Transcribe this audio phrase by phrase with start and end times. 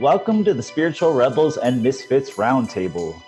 [0.00, 3.20] Welcome to the Spiritual Rebels and Misfits Roundtable,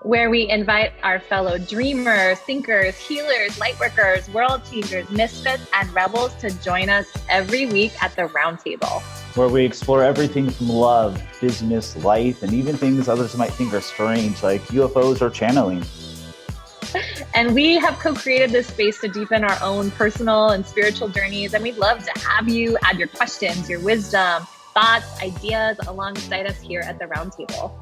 [0.00, 6.50] where we invite our fellow dreamers, thinkers, healers, lightworkers, world changers, misfits, and rebels to
[6.62, 9.02] join us every week at the roundtable.
[9.36, 13.82] Where we explore everything from love, business, life, and even things others might think are
[13.82, 15.84] strange, like UFOs or channeling.
[17.34, 21.52] And we have co created this space to deepen our own personal and spiritual journeys.
[21.52, 26.60] And we'd love to have you add your questions, your wisdom, thoughts, ideas alongside us
[26.60, 27.72] here at the roundtable.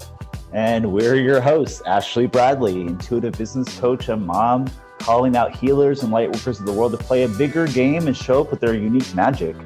[0.53, 6.13] And we're your hosts, Ashley Bradley, intuitive business coach and mom, calling out healers and
[6.13, 9.15] lightworkers of the world to play a bigger game and show up with their unique
[9.15, 9.57] magic.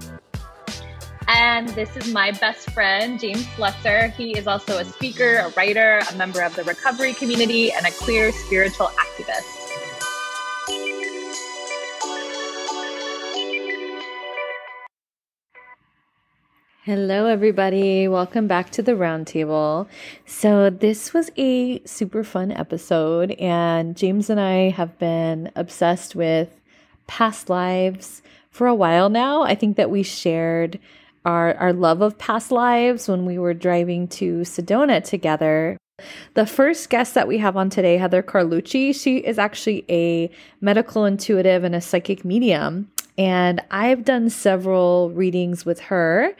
[1.28, 4.12] And this is my best friend, James Slesser.
[4.12, 7.90] He is also a speaker, a writer, a member of the recovery community, and a
[7.90, 9.65] queer spiritual activist.
[16.86, 18.06] Hello, everybody.
[18.06, 19.88] Welcome back to the roundtable.
[20.24, 26.60] So, this was a super fun episode, and James and I have been obsessed with
[27.08, 29.42] past lives for a while now.
[29.42, 30.78] I think that we shared
[31.24, 35.76] our, our love of past lives when we were driving to Sedona together.
[36.34, 41.04] The first guest that we have on today, Heather Carlucci, she is actually a medical
[41.04, 42.92] intuitive and a psychic medium.
[43.18, 46.34] And I've done several readings with her,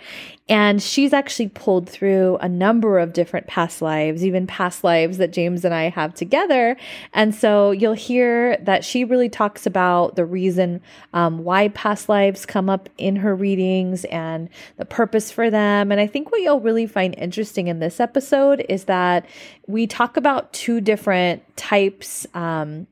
[0.48, 5.32] and she's actually pulled through a number of different past lives, even past lives that
[5.32, 6.76] James and I have together.
[7.12, 10.80] And so you'll hear that she really talks about the reason
[11.14, 15.90] um, why past lives come up in her readings and the purpose for them.
[15.90, 19.26] And I think what you'll really find interesting in this episode is that
[19.66, 22.26] we talk about two different types.
[22.34, 22.86] Um,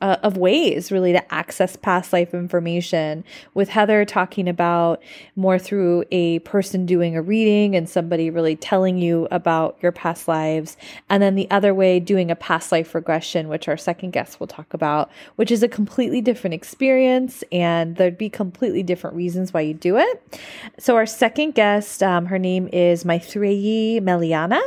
[0.00, 3.24] uh, of ways really to access past life information.
[3.54, 5.02] With heather talking about
[5.36, 10.28] more through a person doing a reading and somebody really telling you about your past
[10.28, 10.76] lives
[11.08, 14.46] and then the other way doing a past life regression which our second guest will
[14.46, 19.60] talk about which is a completely different experience and there'd be completely different reasons why
[19.60, 20.40] you do it.
[20.78, 24.60] So our second guest um, her name is Maitreyi Meliana.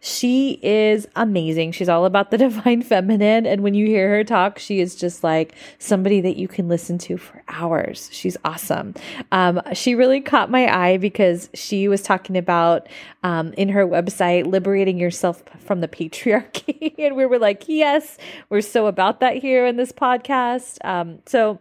[0.00, 1.72] She is amazing.
[1.72, 5.24] She's all about the divine feminine and when you hear her talk she is just
[5.24, 8.08] like somebody that you can listen to for hours.
[8.12, 8.94] She's awesome.
[9.32, 12.88] Um, she really caught my eye because she was talking about
[13.24, 18.60] um, in her website liberating yourself from the patriarchy, and we were like, yes, we're
[18.60, 20.78] so about that here in this podcast.
[20.84, 21.58] Um, so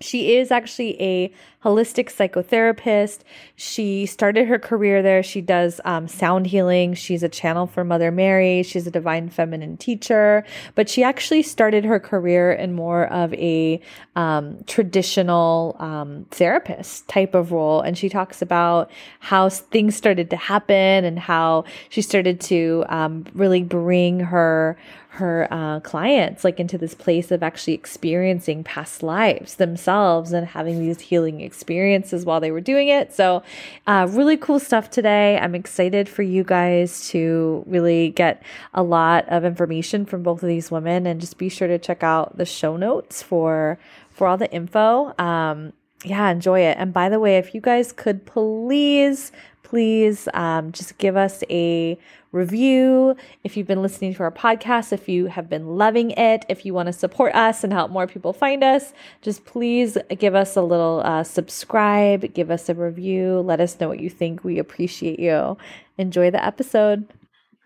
[0.00, 1.32] she is actually a
[1.64, 3.20] holistic psychotherapist.
[3.56, 5.22] She started her career there.
[5.22, 6.94] She does um, sound healing.
[6.94, 8.62] She's a channel for Mother Mary.
[8.62, 10.44] She's a divine feminine teacher,
[10.76, 13.80] but she actually started her career in more of a
[14.14, 17.80] um, traditional um, therapist type of role.
[17.80, 23.24] And she talks about how things started to happen and how she started to um,
[23.34, 24.76] really bring her
[25.16, 30.78] her uh, clients like into this place of actually experiencing past lives themselves and having
[30.78, 33.12] these healing experiences while they were doing it.
[33.14, 33.42] So,
[33.86, 35.38] uh, really cool stuff today.
[35.38, 38.42] I'm excited for you guys to really get
[38.74, 42.02] a lot of information from both of these women, and just be sure to check
[42.02, 43.78] out the show notes for
[44.10, 45.14] for all the info.
[45.18, 45.72] Um,
[46.04, 46.76] yeah, enjoy it.
[46.78, 49.32] And by the way, if you guys could please,
[49.66, 51.98] please um, just give us a
[52.30, 53.16] review.
[53.42, 56.72] If you've been listening to our podcast, if you have been loving it, if you
[56.72, 60.62] want to support us and help more people find us, just please give us a
[60.62, 64.44] little uh, subscribe, give us a review, let us know what you think.
[64.44, 65.56] We appreciate you.
[65.98, 67.12] Enjoy the episode.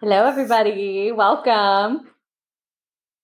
[0.01, 1.13] Hello, everybody.
[1.13, 2.09] Welcome.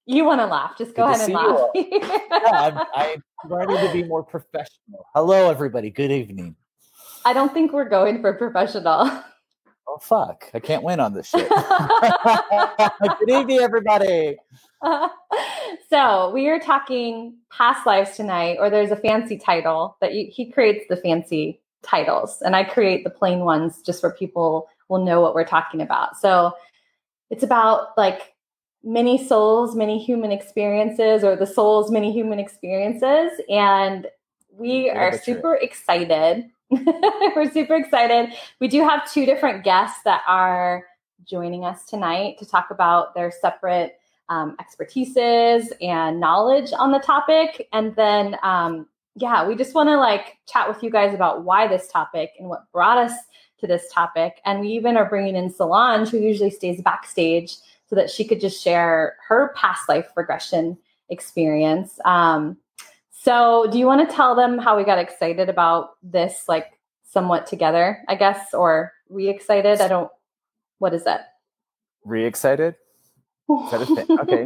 [0.04, 0.76] You want to laugh?
[0.76, 1.68] Just go Good ahead and laugh.
[1.74, 5.06] yeah, I'm, I'm ready to be more professional.
[5.14, 5.88] Hello, everybody.
[5.88, 6.56] Good evening.
[7.26, 9.10] I don't think we're going for professional.
[9.88, 11.48] oh fuck, I can't win on this shit.
[13.18, 14.36] Good evening, everybody.
[15.90, 20.52] so we are talking past lives tonight, or there's a fancy title that you, he
[20.52, 25.20] creates the fancy titles, and I create the plain ones just where people will know
[25.20, 26.16] what we're talking about.
[26.18, 26.52] So
[27.30, 28.36] it's about like
[28.84, 34.06] many souls, many human experiences, or the souls, many human experiences, and
[34.56, 36.48] we are super excited
[37.36, 38.34] We're super excited.
[38.60, 40.84] We do have two different guests that are
[41.24, 43.98] joining us tonight to talk about their separate
[44.28, 47.68] um, expertises and knowledge on the topic.
[47.72, 51.68] And then, um, yeah, we just want to like chat with you guys about why
[51.68, 53.12] this topic and what brought us
[53.60, 54.40] to this topic.
[54.44, 57.56] And we even are bringing in Solange, who usually stays backstage,
[57.88, 60.76] so that she could just share her past life regression
[61.08, 61.98] experience.
[62.04, 62.56] Um,
[63.26, 67.46] so, do you want to tell them how we got excited about this, like somewhat
[67.46, 69.80] together, I guess, or re-excited.
[69.80, 70.10] I don't.
[70.78, 71.34] What is that?
[72.04, 72.76] Re-excited.
[73.48, 74.06] Is that a thing?
[74.20, 74.44] Okay.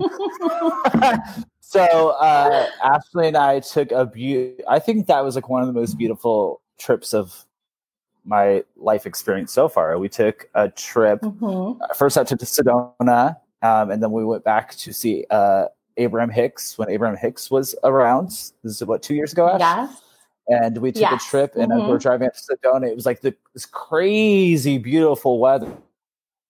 [1.60, 5.66] so uh, Ashley and I took a be- I think that was like one of
[5.66, 7.44] the most beautiful trips of
[8.24, 9.98] my life experience so far.
[9.98, 11.82] We took a trip mm-hmm.
[11.94, 15.66] first out to Sedona, um, and then we went back to see uh,
[15.96, 18.28] Abraham Hicks when Abraham Hicks was around.
[18.28, 19.60] This is what two years ago, Ash?
[19.60, 20.02] Yes.
[20.48, 21.24] And we took yes.
[21.24, 21.84] a trip, and mm-hmm.
[21.84, 22.88] we were driving up to Sedona.
[22.88, 25.70] It was like the, this crazy, beautiful weather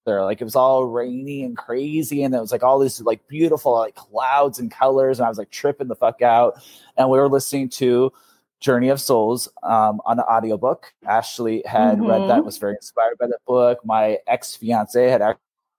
[0.05, 0.23] there.
[0.23, 3.73] Like it was all rainy and crazy, and it was like all these like beautiful
[3.73, 6.61] like clouds and colors, and I was like tripping the fuck out.
[6.97, 8.11] And we were listening to
[8.59, 10.93] Journey of Souls um, on an audiobook.
[11.05, 12.07] Ashley had mm-hmm.
[12.07, 12.45] read that, mm-hmm.
[12.45, 13.79] was very inspired by that book.
[13.85, 15.21] My ex fiance had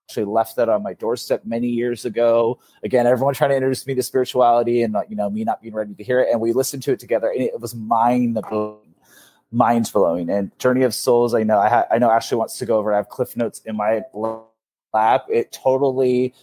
[0.09, 2.59] actually left that on my doorstep many years ago.
[2.83, 5.95] Again, everyone trying to introduce me to spirituality and you know me not being ready
[5.95, 8.93] to hear it, and we listened to it together, and it was mind blowing
[9.53, 10.31] mind blowing.
[10.31, 12.93] And Journey of Souls, I know I, ha- I know Ashley wants to go over.
[12.93, 14.03] I have cliff notes in my
[14.93, 15.27] lap.
[15.29, 16.35] It totally,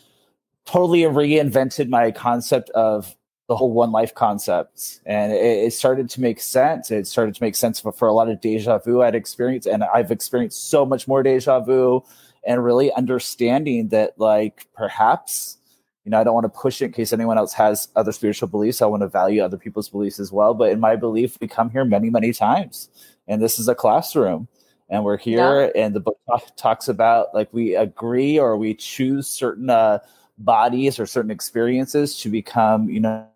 [0.65, 3.15] totally reinvented my concept of
[3.49, 6.91] the whole one life concept, and it, it, started to make sense.
[6.91, 9.83] It started to make sense for, for a lot of deja vu I'd experienced, and
[9.83, 12.03] I've experienced so much more deja vu,
[12.45, 15.57] and really understanding that like perhaps
[16.05, 18.47] you know, I don't want to push it in case anyone else has other spiritual
[18.47, 18.81] beliefs.
[18.81, 20.53] I want to value other people's beliefs as well.
[20.53, 22.89] But in my belief, we come here many, many times,
[23.27, 24.47] and this is a classroom,
[24.89, 25.71] and we're here.
[25.75, 25.83] Yeah.
[25.83, 29.99] And the book talk, talks about like we agree or we choose certain uh,
[30.37, 33.27] bodies or certain experiences to become, you know,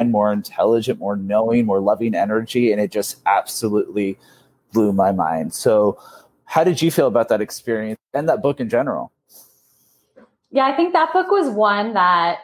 [0.00, 4.18] more intelligent, more knowing, more loving energy, and it just absolutely
[4.72, 5.54] blew my mind.
[5.54, 5.98] So,
[6.44, 9.12] how did you feel about that experience and that book in general?
[10.50, 12.40] Yeah, I think that book was one that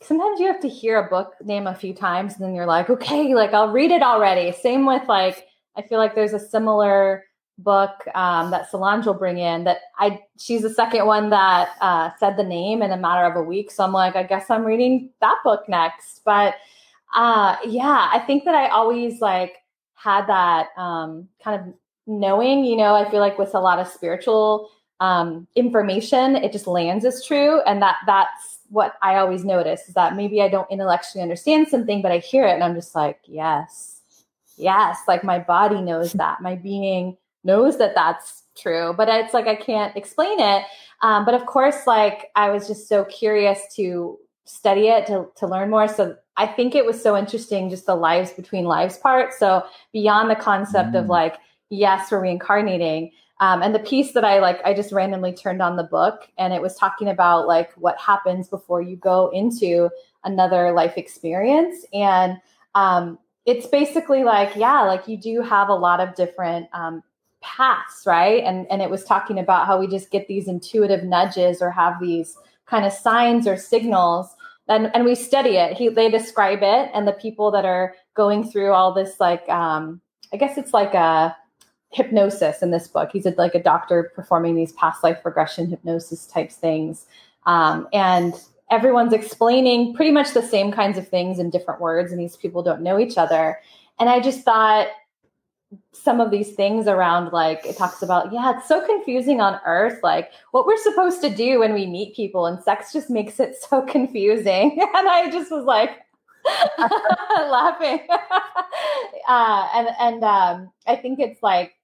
[0.00, 2.88] sometimes you have to hear a book name a few times and then you're like,
[2.88, 4.52] okay, like I'll read it already.
[4.52, 7.24] Same with like, I feel like there's a similar
[7.62, 12.10] book um, that Solange will bring in that I she's the second one that uh,
[12.18, 13.70] said the name in a matter of a week.
[13.70, 16.22] So I'm like, I guess I'm reading that book next.
[16.24, 16.54] But
[17.14, 19.56] uh, yeah, I think that I always like
[19.94, 21.74] had that um, kind of
[22.06, 24.70] knowing, you know, I feel like with a lot of spiritual
[25.00, 27.60] um, information, it just lands as true.
[27.62, 32.02] And that that's what I always notice is that maybe I don't intellectually understand something,
[32.02, 34.00] but I hear it and I'm just like, yes,
[34.56, 34.98] yes.
[35.08, 36.40] Like my body knows that.
[36.40, 40.64] My being knows that that's true, but it's like I can't explain it.
[41.02, 45.46] Um, but of course, like I was just so curious to study it, to, to
[45.46, 45.88] learn more.
[45.88, 49.32] So I think it was so interesting, just the lives between lives part.
[49.32, 50.98] So beyond the concept mm.
[50.98, 51.36] of like,
[51.70, 53.12] yes, we're reincarnating.
[53.40, 56.52] Um, and the piece that I like, I just randomly turned on the book and
[56.52, 59.88] it was talking about like what happens before you go into
[60.24, 61.86] another life experience.
[61.94, 62.38] And
[62.74, 67.02] um, it's basically like, yeah, like you do have a lot of different um,
[67.42, 68.42] paths, right?
[68.44, 72.00] And and it was talking about how we just get these intuitive nudges or have
[72.00, 74.36] these kind of signs or signals.
[74.68, 75.76] And, and we study it.
[75.76, 80.00] He, they describe it, and the people that are going through all this, like, um,
[80.32, 81.36] I guess it's like a
[81.88, 83.10] hypnosis in this book.
[83.12, 87.06] He's a, like a doctor performing these past life regression hypnosis types things.
[87.46, 88.34] Um, and
[88.70, 92.62] everyone's explaining pretty much the same kinds of things in different words, and these people
[92.62, 93.58] don't know each other.
[93.98, 94.86] And I just thought
[95.92, 100.00] some of these things around like it talks about yeah it's so confusing on earth
[100.02, 103.54] like what we're supposed to do when we meet people and sex just makes it
[103.56, 104.78] so confusing.
[104.94, 105.90] And i just was like
[107.38, 108.00] laughing.
[109.28, 111.74] Uh, and and um, i think it's like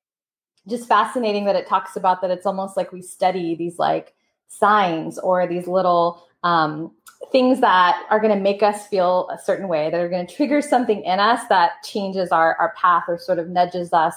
[0.68, 4.14] just fascinating that it talks about that it's almost like we study these like
[4.48, 6.90] signs or these little um,
[7.32, 10.34] things that are going to make us feel a certain way that are going to
[10.34, 14.14] trigger something in us that changes our, our path or sort of nudges us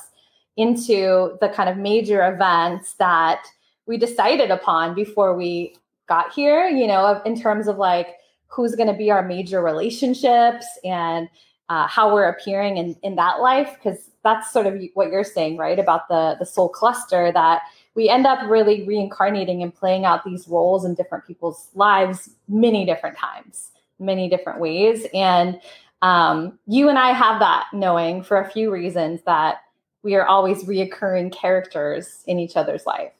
[0.57, 3.43] into the kind of major events that
[3.85, 5.75] we decided upon before we
[6.07, 8.17] got here you know in terms of like
[8.49, 11.29] who's going to be our major relationships and
[11.69, 13.75] uh, how we're appearing in, in that life.
[13.75, 17.61] Because that's sort of what you're saying right about the the soul cluster that
[17.99, 22.85] we end up really reincarnating and playing out these roles in different people's lives many
[22.85, 25.59] different times many different ways and
[26.01, 29.57] um, you and i have that knowing for a few reasons that
[30.01, 33.11] we are always reoccurring characters in each other's life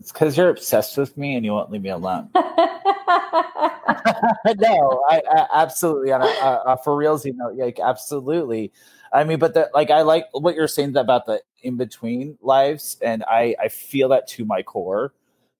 [0.00, 2.30] it's because you're obsessed with me and you won't leave me alone.
[2.34, 2.42] no,
[5.08, 8.70] I, I, absolutely on a, a, a for reals, you know, like absolutely.
[9.12, 12.96] I mean, but the, like I like what you're saying about the in between lives,
[13.02, 15.12] and I I feel that to my core.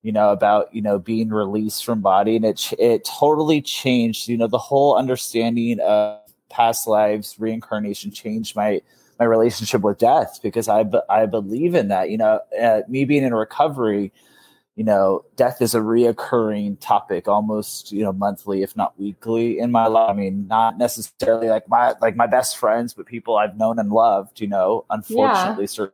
[0.03, 4.29] You know about you know being released from body, and it it totally changed.
[4.29, 8.81] You know the whole understanding of past lives, reincarnation changed my
[9.19, 12.11] my relationship with death because I I believe in that.
[12.11, 14.13] You know, uh, me being in recovery,
[14.79, 19.73] you know, death is a reoccurring topic almost, you know, monthly, if not weekly in
[19.73, 20.09] my life.
[20.09, 23.91] I mean, not necessarily like my like my best friends, but people I've known and
[23.91, 25.87] loved, you know, unfortunately yeah.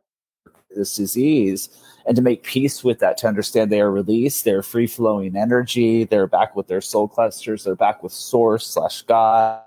[0.69, 1.69] this disease.
[2.05, 6.03] And to make peace with that, to understand they are released, they're free flowing energy,
[6.03, 9.63] they're back with their soul clusters, they're back with source slash God.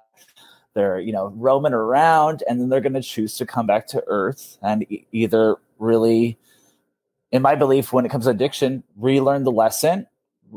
[0.74, 4.04] They're, you know, roaming around and then they're going to choose to come back to
[4.06, 6.38] earth and e- either really
[7.32, 10.06] in my belief, when it comes to addiction, relearn the lesson,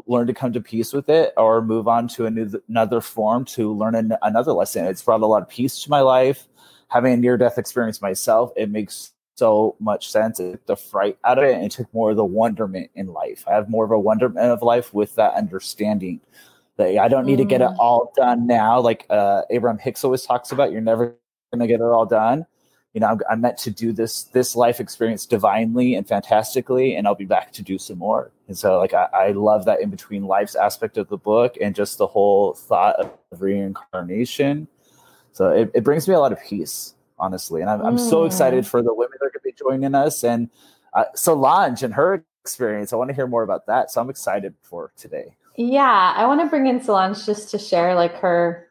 [0.07, 3.73] learn to come to peace with it, or move on to new, another form to
[3.73, 4.85] learn an, another lesson.
[4.85, 6.47] It's brought a lot of peace to my life.
[6.87, 10.39] Having a near death experience myself, it makes so much sense.
[10.39, 13.07] It took the fright out of it and it took more of the wonderment in
[13.07, 13.43] life.
[13.47, 16.21] I have more of a wonderment of life with that understanding
[16.77, 17.43] that I don't need mm.
[17.43, 17.77] to get it mm.
[17.79, 18.79] all done now.
[18.79, 21.15] Like uh, Abraham Hicks always talks about, you're never
[21.51, 22.45] going to get it all done
[22.93, 27.07] you know, I'm, I'm, meant to do this this life experience divinely and fantastically, and
[27.07, 28.31] I'll be back to do some more.
[28.47, 31.73] And so, like, I, I love that in between lives aspect of the book and
[31.73, 34.67] just the whole thought of reincarnation.
[35.31, 37.87] So it, it brings me a lot of peace, honestly, and I'm, mm.
[37.87, 38.67] I'm so excited mm.
[38.67, 40.49] for the women that are going to be joining us and
[40.93, 42.91] uh, Solange and her experience.
[42.91, 45.35] I want to hear more about that, so I'm excited for today.
[45.55, 48.67] Yeah, I want to bring in Solange just to share like her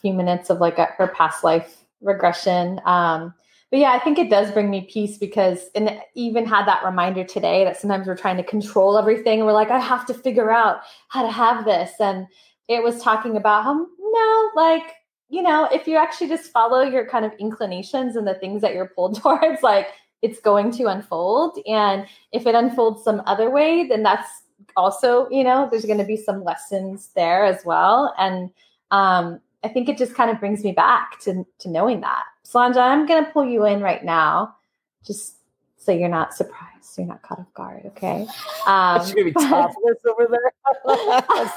[0.00, 2.80] few minutes of like a, her past life regression.
[2.84, 3.34] Um,
[3.70, 7.24] but yeah, I think it does bring me peace because, and even had that reminder
[7.24, 9.44] today that sometimes we're trying to control everything.
[9.44, 11.92] We're like, I have to figure out how to have this.
[11.98, 12.26] And
[12.68, 14.94] it was talking about how, no, like,
[15.28, 18.74] you know, if you actually just follow your kind of inclinations and the things that
[18.74, 19.88] you're pulled towards, like,
[20.22, 21.58] it's going to unfold.
[21.66, 24.28] And if it unfolds some other way, then that's
[24.76, 28.14] also, you know, there's going to be some lessons there as well.
[28.18, 28.50] And
[28.90, 32.24] um, I think it just kind of brings me back to, to knowing that.
[32.44, 34.56] Solange, I'm going to pull you in right now,
[35.04, 35.36] just
[35.78, 36.96] so you're not surprised.
[36.96, 38.26] You're not caught off guard, okay?
[38.66, 40.52] Um, She's going to be topless over there.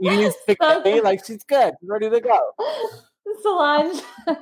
[0.00, 2.52] you need to so, like she's good, ready to go.
[3.42, 4.00] Solange,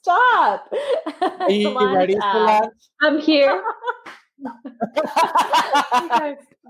[0.00, 0.72] stop.
[1.20, 2.70] Are you, Solange, you ready, uh, Solange?
[3.02, 3.62] I'm here.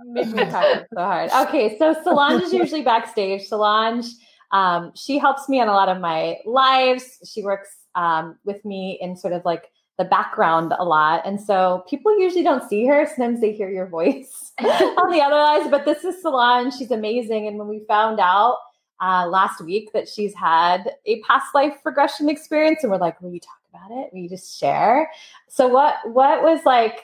[0.06, 1.30] make me so hard.
[1.48, 3.46] Okay, so Solange is usually backstage.
[3.46, 4.06] Solange
[4.52, 7.18] um, she helps me on a lot of my lives.
[7.24, 11.22] She works um, with me in sort of like the background a lot.
[11.26, 13.06] And so people usually don't see her.
[13.06, 15.68] Sometimes they hear your voice on the other lives.
[15.70, 16.74] But this is Solange.
[16.74, 17.46] She's amazing.
[17.46, 18.58] And when we found out
[19.00, 23.32] uh, last week that she's had a past life regression experience, and we're like, will
[23.32, 24.10] you talk about it?
[24.12, 25.10] Will you just share?
[25.48, 27.02] So what what was like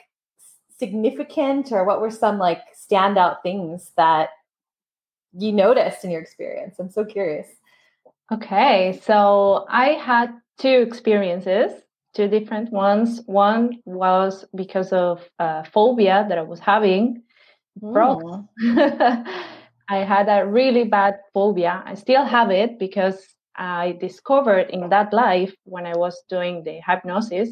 [0.79, 4.29] significant or what were some like standout things that
[5.33, 6.75] you noticed in your experience?
[6.79, 7.47] I'm so curious.
[8.31, 11.71] Okay, so I had two experiences,
[12.13, 13.21] two different ones.
[13.25, 17.23] One was because of uh, phobia that I was having.
[17.81, 18.47] Mm.
[19.89, 21.81] I had a really bad phobia.
[21.85, 26.81] I still have it because I discovered in that life when I was doing the
[26.85, 27.49] hypnosis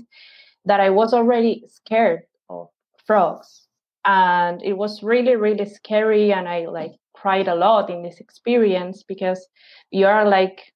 [0.66, 2.68] that I was already scared of
[3.06, 3.68] frogs.
[4.04, 6.34] And it was really, really scary.
[6.34, 9.48] And I like cried a lot in this experience because
[9.92, 10.74] you are like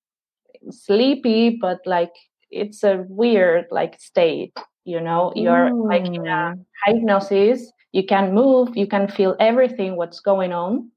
[0.69, 2.13] sleepy, but like
[2.51, 5.88] it's a weird like state, you know, you're mm.
[5.88, 6.65] like in a mm.
[6.86, 10.91] hypnosis, you can move, you can feel everything what's going on,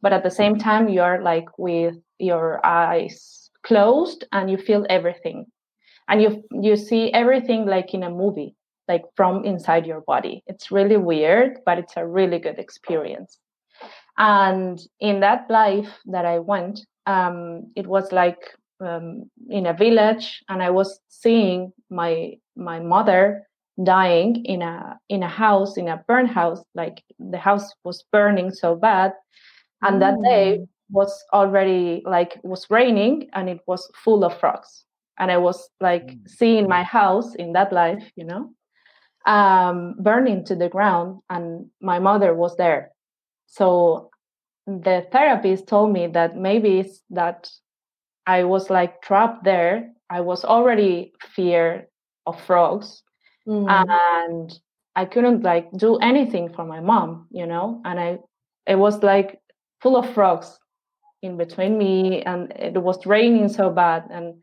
[0.00, 5.46] but at the same time you're like with your eyes closed and you feel everything.
[6.08, 8.56] And you you see everything like in a movie,
[8.88, 10.42] like from inside your body.
[10.46, 13.38] It's really weird, but it's a really good experience.
[14.18, 18.40] And in that life that I went, um, it was like
[18.80, 23.48] um, in a village, and I was seeing my my mother
[23.82, 26.62] dying in a in a house in a burn house.
[26.74, 29.14] Like the house was burning so bad,
[29.82, 30.00] and mm.
[30.00, 30.68] that day mm.
[30.90, 34.84] was already like was raining and it was full of frogs.
[35.18, 36.28] And I was like mm.
[36.28, 38.50] seeing my house in that life, you know,
[39.26, 42.92] um, burning to the ground, and my mother was there
[43.52, 44.08] so
[44.66, 47.50] the therapist told me that maybe it's that
[48.26, 49.92] I was like trapped there.
[50.08, 51.88] I was already fear
[52.24, 53.02] of frogs
[53.46, 53.66] mm.
[53.68, 54.58] and
[54.96, 58.18] I couldn't like do anything for my mom, you know, and I
[58.66, 59.38] it was like
[59.82, 60.58] full of frogs
[61.20, 64.34] in between me and it was raining so bad and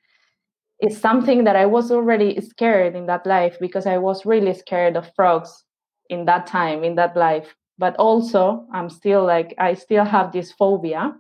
[0.79, 4.95] it's something that I was already scared in that life because I was really scared
[4.97, 5.63] of frogs
[6.11, 10.51] in that time in that life but also i'm still like i still have this
[10.51, 11.15] phobia.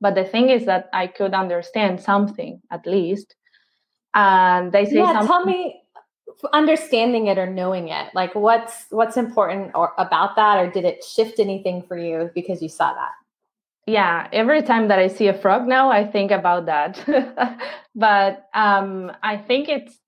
[0.00, 3.34] But the thing is that i could understand something at least.
[4.14, 5.26] And they say yeah, something.
[5.26, 5.82] tell me
[6.52, 8.08] understanding it or knowing it.
[8.14, 10.58] Like what's what's important or about that?
[10.58, 13.12] Or did it shift anything for you because you saw that?
[13.86, 17.02] Yeah every time that i see a frog now i think about that.
[17.94, 19.98] But um i think it's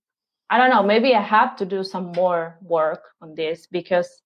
[0.50, 4.23] i don't know maybe i have to do some more work on this because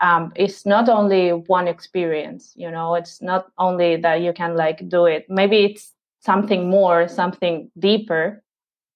[0.00, 4.88] um it's not only one experience you know it's not only that you can like
[4.88, 8.42] do it maybe it's something more something deeper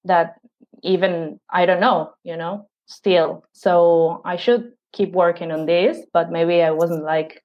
[0.05, 0.39] that
[0.83, 3.45] even I don't know, you know, still.
[3.53, 7.43] So I should keep working on this, but maybe I wasn't like,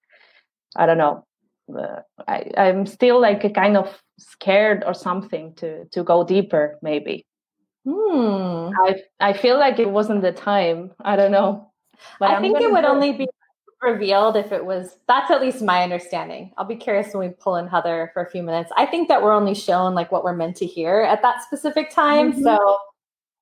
[0.77, 1.27] I don't know.
[1.75, 6.79] Uh, I, I'm still like a kind of scared or something to to go deeper.
[6.83, 7.27] Maybe.
[7.87, 8.71] Hmm.
[8.85, 10.93] I I feel like it wasn't the time.
[11.01, 11.73] I don't know.
[12.19, 13.29] But I I'm think it would only be
[13.85, 17.57] revealed if it was that's at least my understanding i'll be curious when we pull
[17.57, 20.35] in heather for a few minutes i think that we're only shown like what we're
[20.35, 22.43] meant to hear at that specific time mm-hmm.
[22.43, 22.79] so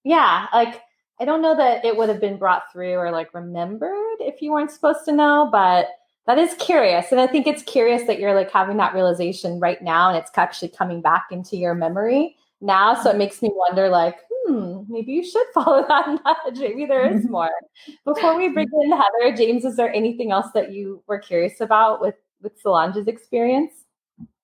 [0.04, 0.80] yeah, like
[1.20, 4.52] I don't know that it would have been brought through or like remembered if you
[4.52, 5.87] weren't supposed to know, but
[6.26, 7.12] that is curious.
[7.12, 10.30] And I think it's curious that you're like having that realization right now and it's
[10.37, 12.94] actually coming back into your memory now.
[12.94, 16.58] So it makes me wonder like, hmm, maybe you should follow that nudge.
[16.58, 17.50] Maybe there is more.
[18.04, 22.00] Before we bring in Heather, James, is there anything else that you were curious about
[22.00, 23.72] with with Solange's experience?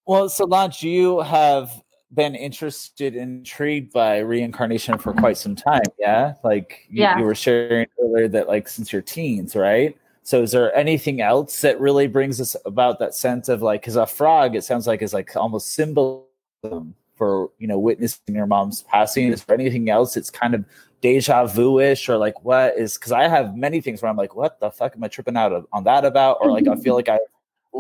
[0.07, 1.83] Well, Solange, you have
[2.15, 5.83] been interested and intrigued by reincarnation for quite some time.
[5.99, 6.35] Yeah.
[6.43, 7.19] Like you, yeah.
[7.19, 9.97] you were sharing earlier that like since your teens, right?
[10.23, 13.97] So is there anything else that really brings us about that sense of like, cause
[13.97, 18.83] a frog, it sounds like is like almost symbolism for, you know, witnessing your mom's
[18.83, 19.33] passing.
[19.33, 20.65] Is there anything else it's kind of
[21.03, 24.59] deja vu-ish or like what is, cause I have many things where I'm like, what
[24.61, 26.39] the fuck am I tripping out of, on that about?
[26.41, 27.19] Or like, I feel like I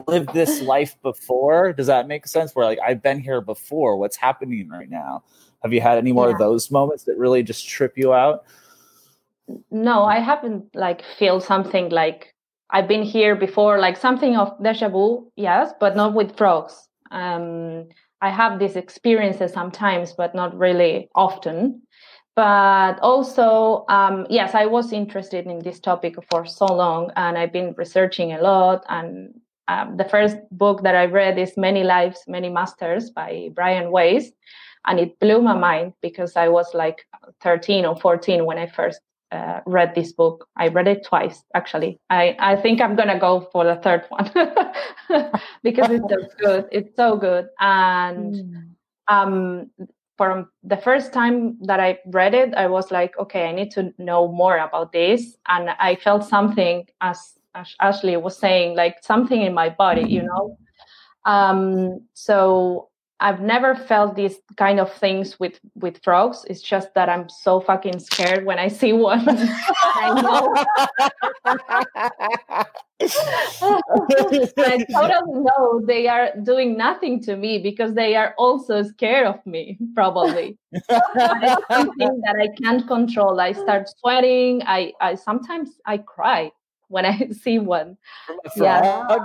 [0.06, 1.72] lived this life before.
[1.72, 2.54] Does that make sense?
[2.54, 3.96] Where like I've been here before.
[3.96, 5.22] What's happening right now?
[5.62, 6.34] Have you had any more yeah.
[6.34, 8.44] of those moments that really just trip you out?
[9.70, 12.34] No, I haven't like feel something like
[12.70, 16.86] I've been here before, like something of deja vu, yes, but not with frogs.
[17.10, 17.88] Um,
[18.20, 21.82] I have these experiences sometimes, but not really often.
[22.34, 27.52] But also, um, yes, I was interested in this topic for so long, and I've
[27.52, 29.34] been researching a lot and
[29.68, 34.30] um, the first book that I read is Many Lives, Many Masters by Brian Weiss.
[34.86, 37.06] And it blew my mind because I was like
[37.42, 40.48] 13 or 14 when I first uh, read this book.
[40.56, 42.00] I read it twice, actually.
[42.10, 44.30] I, I think I'm going to go for the third one
[45.62, 46.68] because it's so good.
[46.72, 47.48] It's so good.
[47.60, 48.68] And mm.
[49.08, 49.70] um,
[50.16, 53.92] from the first time that I read it, I was like, okay, I need to
[53.98, 55.36] know more about this.
[55.46, 57.34] And I felt something as
[57.80, 60.56] Ashley was saying, like something in my body, you know.
[61.24, 62.88] Um, so
[63.20, 66.44] I've never felt these kind of things with with frogs.
[66.48, 69.24] It's just that I'm so fucking scared when I see one.
[69.28, 70.54] I know.
[73.00, 79.44] I totally know they are doing nothing to me because they are also scared of
[79.46, 80.56] me, probably.
[80.72, 83.40] it's something that I can't control.
[83.40, 84.62] I start sweating.
[84.66, 86.52] I, I sometimes I cry
[86.88, 87.96] when I see one.
[88.56, 89.18] Yeah.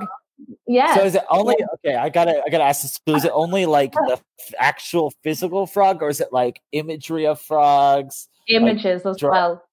[0.68, 0.96] Yeah.
[0.96, 1.96] So is it only okay?
[1.96, 3.00] I gotta I gotta ask this.
[3.08, 4.20] So is it only like the
[4.58, 8.28] actual physical frog, or is it like imagery of frogs?
[8.48, 9.64] Images like, as well.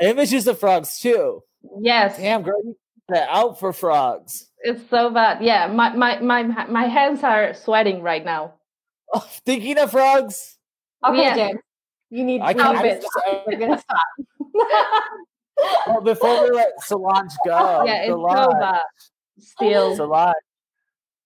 [0.00, 1.42] Images of frogs too.
[1.80, 2.16] Yes.
[2.16, 2.76] Damn, girl, you
[3.14, 4.50] out for frogs.
[4.60, 5.42] It's so bad.
[5.42, 8.54] Yeah, my my my my hands are sweating right now.
[9.14, 10.56] Oh, thinking of frogs.
[11.06, 11.34] Okay, yeah.
[11.36, 11.60] James,
[12.08, 13.04] you need to stop it.
[13.46, 13.98] We're gonna stop.
[15.86, 18.80] well, before we let Solange go, yeah, it's Solange, so bad.
[19.38, 20.34] Oh, Still, Solange,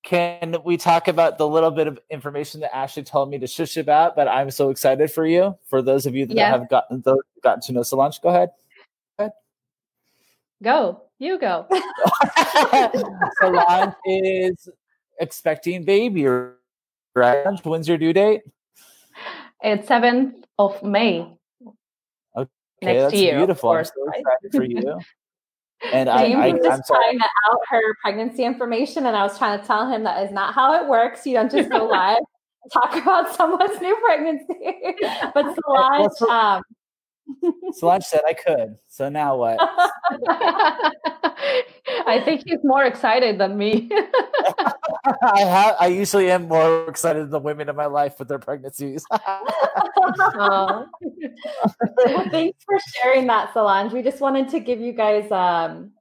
[0.03, 3.77] can we talk about the little bit of information that Ashley told me to shush
[3.77, 4.15] about?
[4.15, 5.57] But I'm so excited for you.
[5.69, 7.03] For those of you that have gotten
[7.43, 8.51] gotten to know Solange, go ahead.
[9.19, 9.25] Go.
[9.25, 9.33] Ahead.
[10.63, 11.03] Go.
[11.19, 11.67] You go.
[13.41, 14.69] Solange is
[15.19, 16.27] expecting baby,
[17.15, 17.65] right?
[17.65, 18.43] When's your due date?
[19.63, 21.37] It's seventh of May
[22.37, 22.49] okay,
[22.83, 23.39] next year.
[23.39, 23.71] Beautiful.
[23.71, 25.01] Course, I'm so excited for you.
[25.93, 29.61] And I, I, was just trying to out her pregnancy information, and I was trying
[29.61, 31.27] to tell him that is not how it works.
[31.27, 32.19] You don't just go live
[32.73, 34.55] talk about someone's new pregnancy.
[35.35, 36.63] but Solange, um,
[37.73, 38.77] Solange said I could.
[38.89, 39.59] So now what?
[42.07, 43.91] I think he's more excited than me.
[45.23, 45.77] I have.
[45.79, 49.05] I usually am more excited than the women in my life with their pregnancies.
[50.37, 50.91] well,
[52.31, 53.93] thanks for sharing that, Solange.
[53.93, 55.31] We just wanted to give you guys.
[55.31, 55.93] Um,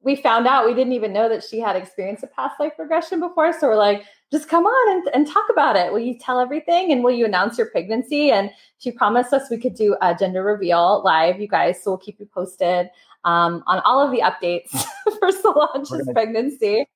[0.00, 3.20] we found out we didn't even know that she had experienced a past life regression
[3.20, 5.92] before, so we're like, just come on and, and talk about it.
[5.92, 8.30] Will you tell everything and will you announce your pregnancy?
[8.30, 11.82] And she promised us we could do a gender reveal live, you guys.
[11.82, 12.90] So we'll keep you posted
[13.24, 14.70] um, on all of the updates
[15.18, 16.86] for Solange's gonna, pregnancy.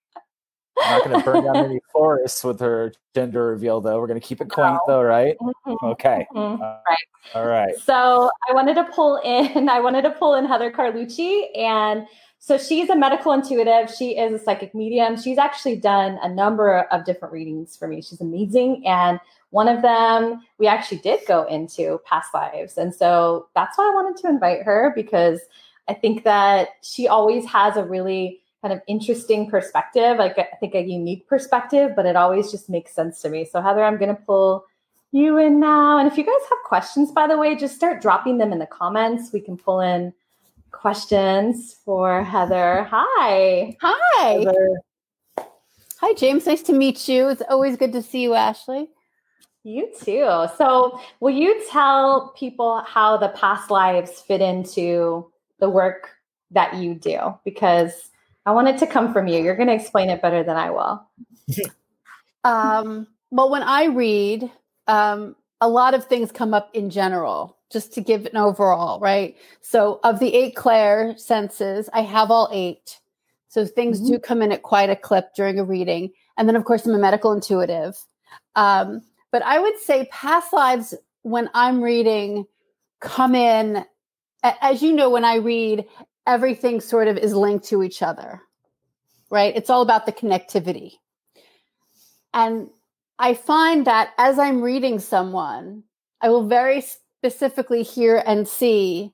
[0.79, 3.99] We're not going to burn down any forests with her gender reveal, though.
[3.99, 4.81] We're going to keep it quaint, no.
[4.87, 5.37] though, right?
[5.41, 5.87] Mm-hmm.
[5.87, 6.27] Okay.
[6.35, 6.63] Mm-hmm.
[6.63, 6.99] Uh, right.
[7.35, 7.75] All right.
[7.77, 9.69] So I wanted to pull in.
[9.69, 12.07] I wanted to pull in Heather Carlucci, and
[12.39, 13.93] so she's a medical intuitive.
[13.95, 15.21] She is a psychic medium.
[15.21, 18.01] She's actually done a number of different readings for me.
[18.01, 19.19] She's amazing, and
[19.51, 23.95] one of them we actually did go into past lives, and so that's why I
[23.95, 25.41] wanted to invite her because
[25.89, 30.75] I think that she always has a really kind of interesting perspective, like I think
[30.75, 33.45] a unique perspective, but it always just makes sense to me.
[33.45, 34.65] So, Heather, I'm going to pull
[35.13, 35.99] you in now.
[35.99, 38.67] And if you guys have questions, by the way, just start dropping them in the
[38.67, 39.33] comments.
[39.33, 40.13] We can pull in
[40.71, 42.87] questions for Heather.
[42.91, 43.77] Hi.
[43.81, 44.29] Hi.
[44.29, 44.81] Heather.
[46.01, 46.47] Hi, James.
[46.47, 47.29] Nice to meet you.
[47.29, 48.89] It's always good to see you, Ashley.
[49.65, 50.47] You too.
[50.57, 56.11] So, will you tell people how the past lives fit into the work
[56.51, 58.11] that you do because
[58.47, 59.43] I want it to come from you.
[59.43, 61.07] You're going to explain it better than I will.
[62.45, 64.51] um, well, when I read,
[64.87, 69.37] um, a lot of things come up in general, just to give an overall, right?
[69.61, 73.01] So, of the eight clair senses, I have all eight.
[73.49, 74.13] So, things mm-hmm.
[74.13, 76.11] do come in at quite a clip during a reading.
[76.39, 77.99] And then, of course, I'm a medical intuitive.
[78.57, 82.47] Um, but I would say past lives, when I'm reading,
[83.01, 83.85] come in
[84.43, 85.85] as you know, when I read,
[86.27, 88.43] everything sort of is linked to each other,
[89.31, 89.57] right?
[89.57, 90.93] It's all about the connectivity.
[92.35, 92.69] And
[93.19, 95.83] I find that as I'm reading someone,
[96.21, 99.13] I will very specifically hear and see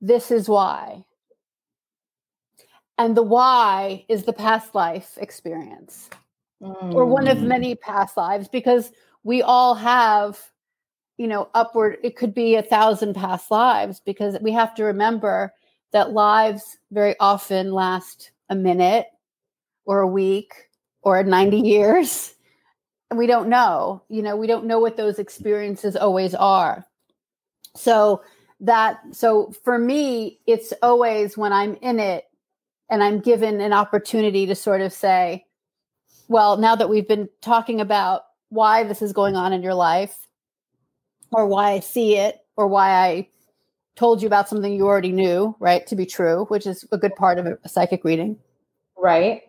[0.00, 1.04] this is why.
[2.96, 6.08] And the why is the past life experience
[6.62, 6.94] mm.
[6.94, 7.46] or one of mm.
[7.46, 8.90] many past lives because
[9.22, 10.40] we all have
[11.18, 15.52] you know, upward, it could be a thousand past lives because we have to remember
[15.92, 19.06] that lives very often last a minute
[19.84, 20.54] or a week
[21.02, 22.34] or 90 years.
[23.14, 26.86] We don't know, you know, we don't know what those experiences always are.
[27.74, 28.22] So
[28.60, 32.24] that, so for me, it's always when I'm in it
[32.90, 35.46] and I'm given an opportunity to sort of say,
[36.28, 40.27] well, now that we've been talking about why this is going on in your life,
[41.32, 43.28] or why I see it or why I
[43.96, 47.14] told you about something you already knew, right, to be true, which is a good
[47.16, 48.38] part of a psychic reading.
[48.96, 49.42] Right.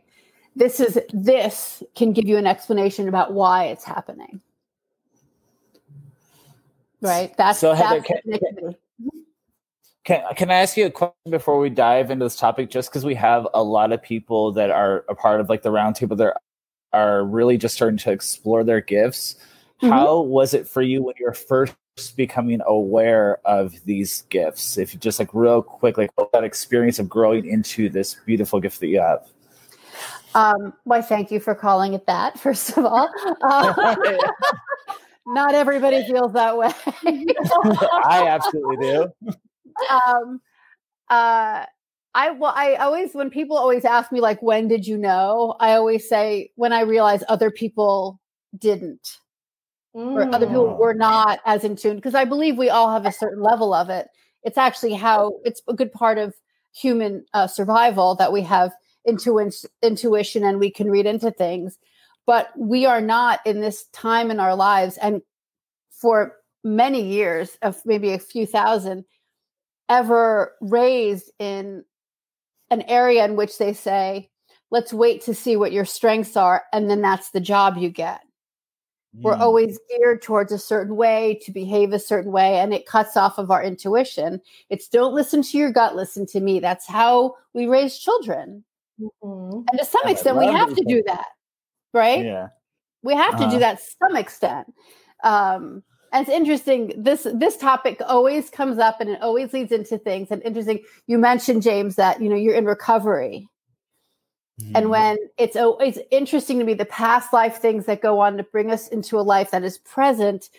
[0.55, 4.41] This is this can give you an explanation about why it's happening.
[7.01, 7.35] Right.
[7.37, 8.75] That's so Heather, that's can,
[10.03, 12.69] can, can I ask you a question before we dive into this topic?
[12.69, 15.69] Just because we have a lot of people that are a part of like the
[15.69, 16.35] roundtable that
[16.91, 19.35] are really just starting to explore their gifts.
[19.81, 19.93] Mm-hmm.
[19.93, 21.73] How was it for you when you were first
[22.17, 24.77] becoming aware of these gifts?
[24.77, 28.81] If you just like real quick, like that experience of growing into this beautiful gift
[28.81, 29.25] that you have.
[30.35, 33.09] Um, why, thank you for calling it that, first of all.
[33.41, 33.95] Uh,
[35.25, 36.71] not everybody feels that way.
[38.03, 39.13] I absolutely do.
[39.89, 40.41] Um,
[41.09, 41.65] uh,
[42.15, 45.55] I well, I always when people always ask me like, when did you know?
[45.59, 48.19] I always say when I realized other people
[48.57, 49.19] didn't
[49.95, 50.13] mm.
[50.13, 53.11] or other people were not as in tune because I believe we all have a
[53.11, 54.07] certain level of it.
[54.43, 56.33] It's actually how it's a good part of
[56.73, 58.71] human uh, survival that we have
[59.05, 61.77] intu- intuition and we can read into things.
[62.25, 65.21] But we are not in this time in our lives and
[65.89, 69.05] for many years, of maybe a few thousand,
[69.87, 71.83] ever raised in
[72.69, 74.29] an area in which they say,
[74.71, 78.21] let's wait to see what your strengths are, and then that's the job you get.
[79.13, 83.17] We're always geared towards a certain way to behave a certain way, and it cuts
[83.17, 84.39] off of our intuition.
[84.69, 86.59] It's don't listen to your gut, listen to me.
[86.59, 88.63] That's how we raise children.
[89.01, 89.61] Mm-hmm.
[89.69, 91.25] And to some extent, we have to do that,
[91.93, 92.23] right?
[92.23, 92.47] Yeah.
[93.01, 93.45] We have uh-huh.
[93.45, 93.73] to do uh-huh.
[93.73, 94.73] that to some extent.
[95.23, 96.93] Um, and it's interesting.
[96.95, 100.29] This this topic always comes up, and it always leads into things.
[100.31, 103.47] And interesting, you mentioned James that you know you're in recovery,
[104.59, 104.75] Mm-hmm.
[104.75, 108.43] And when it's always interesting to me, the past life things that go on to
[108.43, 110.49] bring us into a life that is present.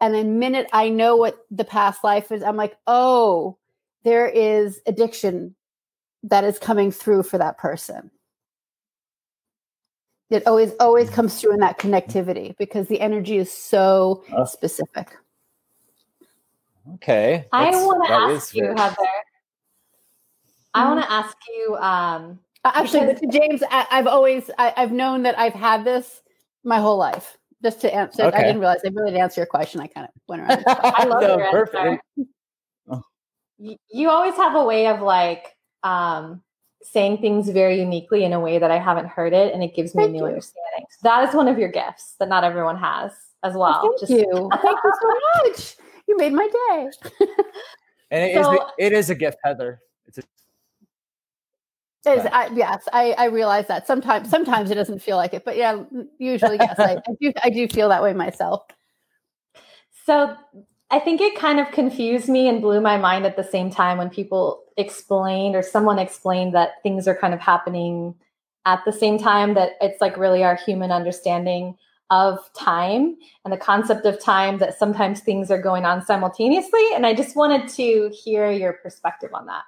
[0.00, 3.56] And the minute I know what the past life is, I'm like, oh,
[4.04, 5.54] there is addiction
[6.24, 8.10] that is coming through for that person.
[10.30, 15.16] It always always comes through in that connectivity because the energy is so uh, specific.
[16.96, 17.46] Okay.
[17.50, 18.96] I want to ask you, Heather.
[20.74, 21.12] I want to mm-hmm.
[21.12, 22.38] ask you um,
[22.74, 26.22] Actually, because, James, I, have always I, have known that I've had this
[26.64, 27.36] My whole life.
[27.62, 28.36] Just to answer, okay.
[28.36, 29.80] I didn't realize I really didn't answer your question.
[29.80, 30.62] I kind of went around.
[30.66, 31.76] I love no, your perfect.
[31.76, 32.30] answer.
[32.88, 33.02] Oh.
[33.60, 35.48] You, you always have a way of like
[35.82, 36.42] um,
[36.82, 39.96] saying things very uniquely in a way that I haven't heard it, and it gives
[39.96, 40.26] me Thank a new you.
[40.26, 40.86] understanding.
[40.90, 43.10] So that is one of your gifts that not everyone has
[43.42, 43.82] as well.
[43.82, 44.50] Thank Just, you.
[44.62, 45.76] Thank you so much.
[46.06, 46.90] You made my day.
[48.10, 49.80] and it, so, is, it is a gift, Heather.
[50.06, 50.22] It's a
[52.06, 55.56] is, I, yes, I, I realize that sometimes sometimes it doesn't feel like it, but
[55.56, 55.82] yeah,
[56.18, 58.62] usually yes, I, I do I do feel that way myself.
[60.06, 60.36] So
[60.90, 63.98] I think it kind of confused me and blew my mind at the same time
[63.98, 68.14] when people explained or someone explained that things are kind of happening
[68.64, 71.76] at the same time that it's like really our human understanding
[72.10, 77.04] of time and the concept of time that sometimes things are going on simultaneously and
[77.04, 79.64] I just wanted to hear your perspective on that.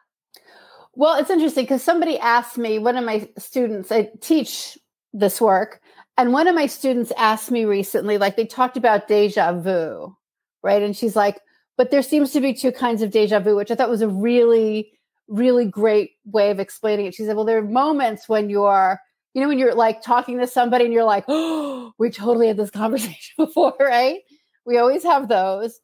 [0.94, 4.76] Well, it's interesting because somebody asked me, one of my students, I teach
[5.12, 5.80] this work,
[6.18, 10.14] and one of my students asked me recently, like they talked about deja vu,
[10.62, 10.82] right?
[10.82, 11.40] And she's like,
[11.76, 14.08] but there seems to be two kinds of deja vu, which I thought was a
[14.08, 14.92] really,
[15.28, 17.14] really great way of explaining it.
[17.14, 19.00] She said, well, there are moments when you're,
[19.32, 22.56] you know, when you're like talking to somebody and you're like, oh, we totally had
[22.56, 24.20] this conversation before, right?
[24.66, 25.80] We always have those.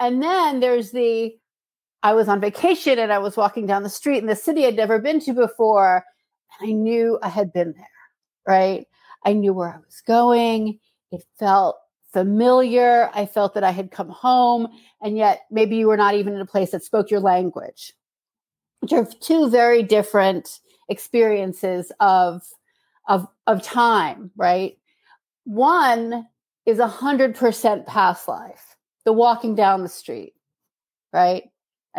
[0.00, 1.34] And then there's the,
[2.02, 4.76] I was on vacation and I was walking down the street in the city I'd
[4.76, 6.04] never been to before.
[6.60, 7.86] And I knew I had been there,
[8.46, 8.86] right?
[9.24, 10.78] I knew where I was going.
[11.10, 11.76] It felt
[12.12, 13.10] familiar.
[13.14, 14.68] I felt that I had come home.
[15.02, 17.92] And yet maybe you were not even in a place that spoke your language,
[18.80, 22.42] which are two very different experiences of,
[23.08, 24.78] of, of time, right?
[25.44, 26.26] One
[26.64, 30.34] is a hundred percent past life, the walking down the street,
[31.12, 31.44] right?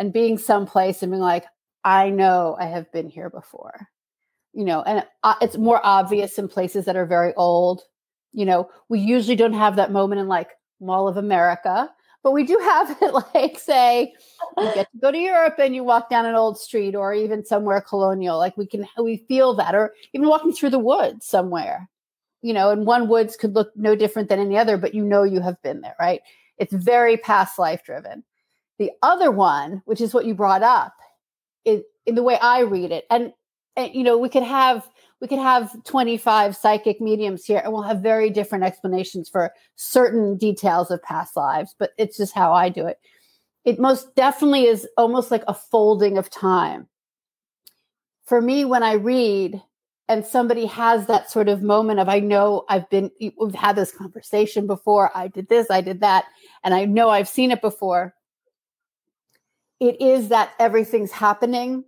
[0.00, 1.44] And being someplace and being like,
[1.84, 3.86] I know I have been here before,
[4.54, 7.82] you know, and uh, it's more obvious in places that are very old.
[8.32, 11.90] You know, we usually don't have that moment in like Mall of America,
[12.22, 14.14] but we do have it like, say,
[14.56, 17.44] you get to go to Europe and you walk down an old street or even
[17.44, 18.38] somewhere colonial.
[18.38, 21.90] Like we can, we feel that, or even walking through the woods somewhere,
[22.40, 25.24] you know, and one woods could look no different than any other, but you know
[25.24, 26.22] you have been there, right?
[26.56, 28.24] It's very past life driven.
[28.80, 30.94] The other one, which is what you brought up,
[31.66, 33.30] is in the way I read it, and,
[33.76, 34.88] and you know, we could have
[35.20, 40.38] we could have 25 psychic mediums here and we'll have very different explanations for certain
[40.38, 42.98] details of past lives, but it's just how I do it.
[43.66, 46.88] It most definitely is almost like a folding of time.
[48.24, 49.62] For me, when I read
[50.08, 53.92] and somebody has that sort of moment of, I know I've been, we've had this
[53.92, 56.24] conversation before, I did this, I did that,
[56.64, 58.14] and I know I've seen it before
[59.80, 61.84] it is that everything's happening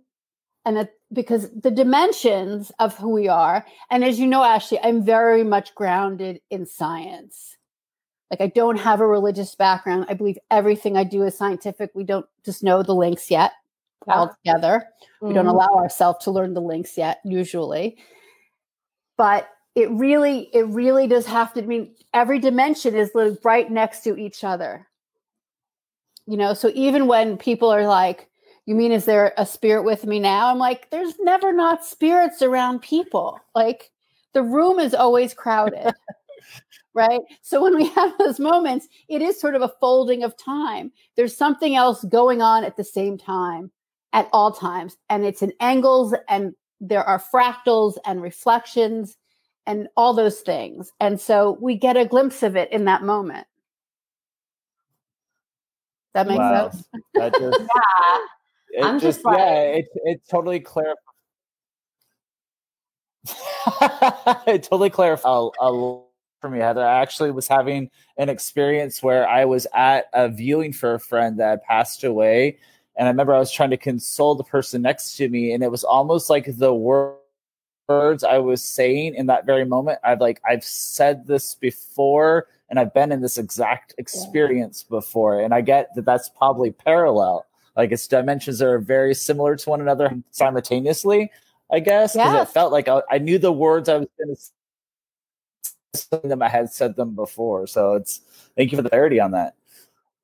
[0.65, 5.03] and it, because the dimensions of who we are and as you know ashley i'm
[5.03, 7.57] very much grounded in science
[8.31, 12.03] like i don't have a religious background i believe everything i do is scientific we
[12.03, 13.51] don't just know the links yet
[14.07, 14.13] yeah.
[14.15, 15.27] altogether mm-hmm.
[15.27, 15.55] we don't mm-hmm.
[15.55, 17.97] allow ourselves to learn the links yet usually
[19.17, 23.69] but it really it really does have to I mean every dimension is like right
[23.69, 24.87] next to each other
[26.27, 28.29] you know so even when people are like
[28.65, 30.49] you mean is there a spirit with me now?
[30.49, 33.39] I'm like there's never not spirits around people.
[33.55, 33.91] Like
[34.33, 35.93] the room is always crowded
[36.95, 37.21] right?
[37.41, 40.91] So when we have those moments it is sort of a folding of time.
[41.15, 43.71] There's something else going on at the same time
[44.13, 49.17] at all times and it's in angles and there are fractals and reflections
[49.65, 50.91] and all those things.
[50.99, 53.47] And so we get a glimpse of it in that moment
[56.13, 56.69] that makes wow.
[56.69, 56.87] sense.
[57.15, 58.17] That just, yeah.
[58.73, 60.95] It I'm just, just like, yeah, it it totally clarifies.
[64.47, 66.01] it totally clarified a, a,
[66.41, 66.85] for me, Heather.
[66.85, 71.39] I actually was having an experience where I was at a viewing for a friend
[71.39, 72.57] that passed away,
[72.95, 75.71] and I remember I was trying to console the person next to me, and it
[75.71, 79.99] was almost like the words I was saying in that very moment.
[80.03, 84.97] I've like I've said this before and I've been in this exact experience yeah.
[84.97, 87.45] before, and I get that that's probably parallel.
[87.77, 91.31] Like its dimensions are very similar to one another simultaneously.
[91.71, 92.49] I guess because yes.
[92.49, 96.41] it felt like I, I, knew the words I was going to say them.
[96.41, 98.21] I had said them before, so it's
[98.57, 99.53] thank you for the clarity on that.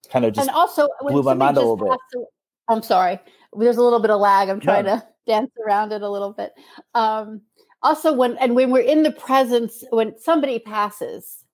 [0.09, 1.99] Kind of just and also blew my mind a little bit.
[2.13, 2.25] To,
[2.67, 3.19] I'm sorry,
[3.53, 4.49] there's a little bit of lag.
[4.49, 4.97] I'm trying no.
[4.97, 6.51] to dance around it a little bit.
[6.95, 7.41] Um,
[7.83, 11.45] also, when and when we're in the presence, when somebody passes,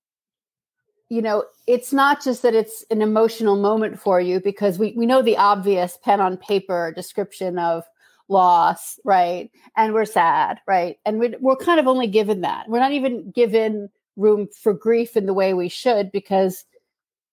[1.10, 5.06] you know, it's not just that it's an emotional moment for you because we, we
[5.06, 7.84] know the obvious pen on paper description of
[8.28, 9.52] loss, right?
[9.78, 10.98] And we're sad, right?
[11.06, 12.68] And we're, we're kind of only given that.
[12.68, 16.66] We're not even given room for grief in the way we should because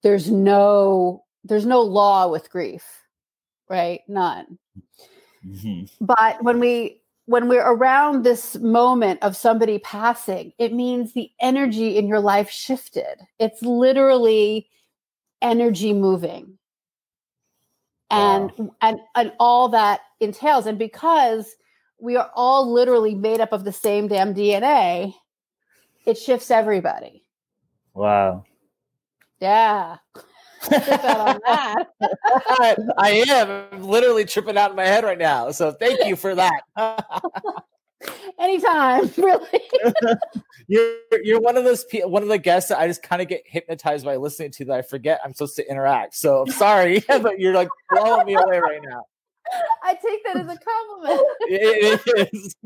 [0.02, 2.84] there's no there's no law with grief
[3.68, 4.58] right none
[5.46, 5.84] mm-hmm.
[6.00, 7.00] but when we
[7.32, 12.50] when we're around this moment of somebody passing it means the energy in your life
[12.50, 14.68] shifted it's literally
[15.40, 16.58] energy moving
[18.10, 18.74] and wow.
[18.82, 21.56] and and all that entails and because
[21.98, 25.12] we are all literally made up of the same damn dna
[26.04, 27.24] it shifts everybody.
[27.94, 28.44] Wow.
[29.40, 29.96] Yeah.
[30.70, 31.76] I
[33.28, 35.50] am I'm literally tripping out in my head right now.
[35.50, 36.62] So thank you for that.
[38.38, 39.60] Anytime, really.
[40.66, 43.28] you're you're one of those people, one of the guests that I just kind of
[43.28, 46.16] get hypnotized by listening to that I forget I'm supposed to interact.
[46.16, 49.04] So I'm sorry, but you're like blowing me away right now.
[49.82, 51.22] I take that as a compliment.
[51.42, 52.56] it is.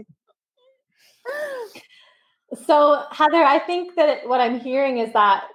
[2.66, 5.48] So, Heather, I think that what I'm hearing is that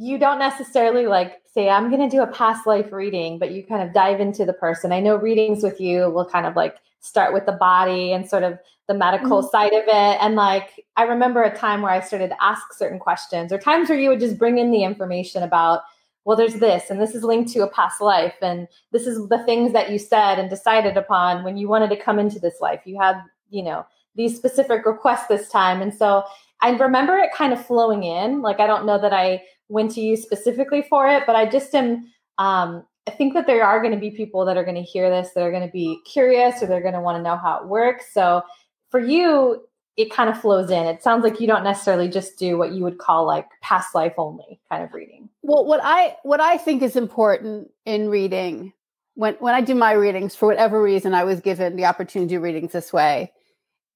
[0.00, 3.64] you don't necessarily like say, I'm going to do a past life reading, but you
[3.64, 4.92] kind of dive into the person.
[4.92, 8.44] I know readings with you will kind of like start with the body and sort
[8.44, 9.50] of the medical mm-hmm.
[9.50, 10.18] side of it.
[10.22, 13.88] And like, I remember a time where I started to ask certain questions, or times
[13.88, 15.82] where you would just bring in the information about,
[16.24, 19.42] well, there's this, and this is linked to a past life, and this is the
[19.44, 22.80] things that you said and decided upon when you wanted to come into this life.
[22.84, 23.16] You had,
[23.50, 23.84] you know,
[24.14, 25.82] these specific requests this time.
[25.82, 26.24] And so
[26.60, 28.42] I remember it kind of flowing in.
[28.42, 31.74] Like I don't know that I went to use specifically for it, but I just
[31.74, 32.06] am
[32.38, 35.08] um, I think that there are going to be people that are going to hear
[35.08, 37.58] this that are going to be curious or they're going to want to know how
[37.58, 38.12] it works.
[38.12, 38.42] So
[38.90, 39.62] for you,
[39.96, 40.84] it kind of flows in.
[40.84, 44.12] It sounds like you don't necessarily just do what you would call like past life
[44.18, 45.28] only kind of reading.
[45.42, 48.74] Well, what I what I think is important in reading
[49.14, 52.38] when when I do my readings for whatever reason I was given the opportunity to
[52.38, 53.32] do readings this way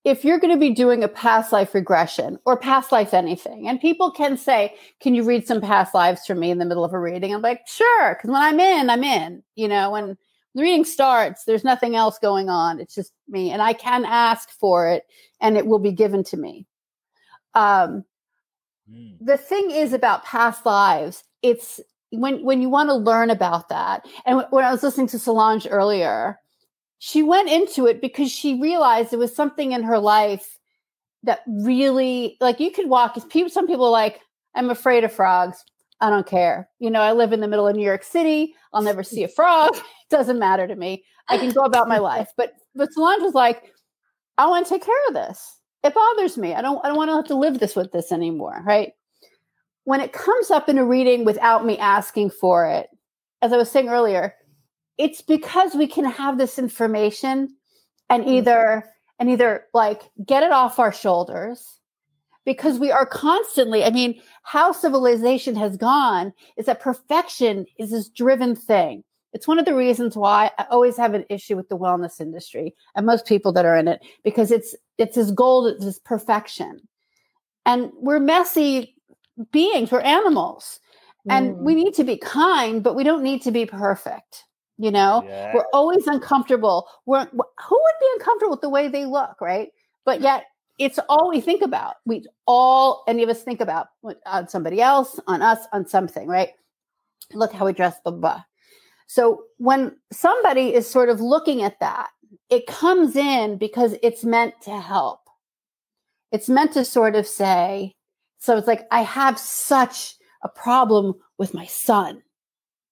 [0.05, 3.81] if you're going to be doing a past life regression or past life anything, and
[3.81, 6.93] people can say, Can you read some past lives for me in the middle of
[6.93, 7.33] a reading?
[7.33, 8.15] I'm like, Sure.
[8.15, 9.43] Because when I'm in, I'm in.
[9.55, 10.17] You know, when
[10.55, 12.81] the reading starts, there's nothing else going on.
[12.81, 13.51] It's just me.
[13.51, 15.05] And I can ask for it
[15.41, 16.67] and it will be given to me.
[17.55, 18.05] Um,
[18.91, 19.17] mm.
[19.21, 24.07] The thing is about past lives, it's when, when you want to learn about that.
[24.27, 26.39] And when I was listening to Solange earlier,
[27.05, 30.61] she went into it because she realized there was something in her life
[31.25, 34.21] that really like you could walk people some people are like
[34.55, 35.65] i'm afraid of frogs.
[36.01, 36.69] I don't care.
[36.79, 38.55] You know i live in the middle of new york city.
[38.73, 39.75] I'll never see a frog.
[39.85, 41.05] It doesn't matter to me.
[41.29, 42.31] I can go about my life.
[42.37, 43.73] But but solange was like
[44.39, 45.59] i want to take care of this.
[45.83, 46.55] It bothers me.
[46.55, 48.93] I don't i don't want to have to live this with this anymore right?
[49.83, 52.89] When it comes up in a reading without me asking for it
[53.41, 54.37] as i was saying earlier
[54.99, 57.57] it's because we can have this information
[58.09, 58.35] and mm-hmm.
[58.35, 58.85] either
[59.19, 61.79] and either like get it off our shoulders
[62.45, 68.09] because we are constantly i mean how civilization has gone is that perfection is this
[68.09, 69.03] driven thing
[69.33, 72.75] it's one of the reasons why i always have an issue with the wellness industry
[72.95, 76.81] and most people that are in it because it's it's this goal it's this perfection
[77.65, 78.95] and we're messy
[79.51, 80.81] beings we're animals
[81.29, 81.59] and mm.
[81.59, 84.45] we need to be kind but we don't need to be perfect
[84.83, 85.53] you know, yeah.
[85.55, 86.89] we're always uncomfortable.
[87.07, 87.39] We're who
[87.71, 89.69] would be uncomfortable with the way they look, right?
[90.05, 91.97] But yet it's all we think about.
[92.05, 93.87] We all, any of us think about
[94.27, 96.49] on somebody else, on us, on something, right?
[97.33, 98.43] Look how we dress, blah, blah.
[99.07, 102.09] So when somebody is sort of looking at that,
[102.51, 105.21] it comes in because it's meant to help.
[106.33, 107.95] It's meant to sort of say,
[108.39, 112.23] so it's like, I have such a problem with my son,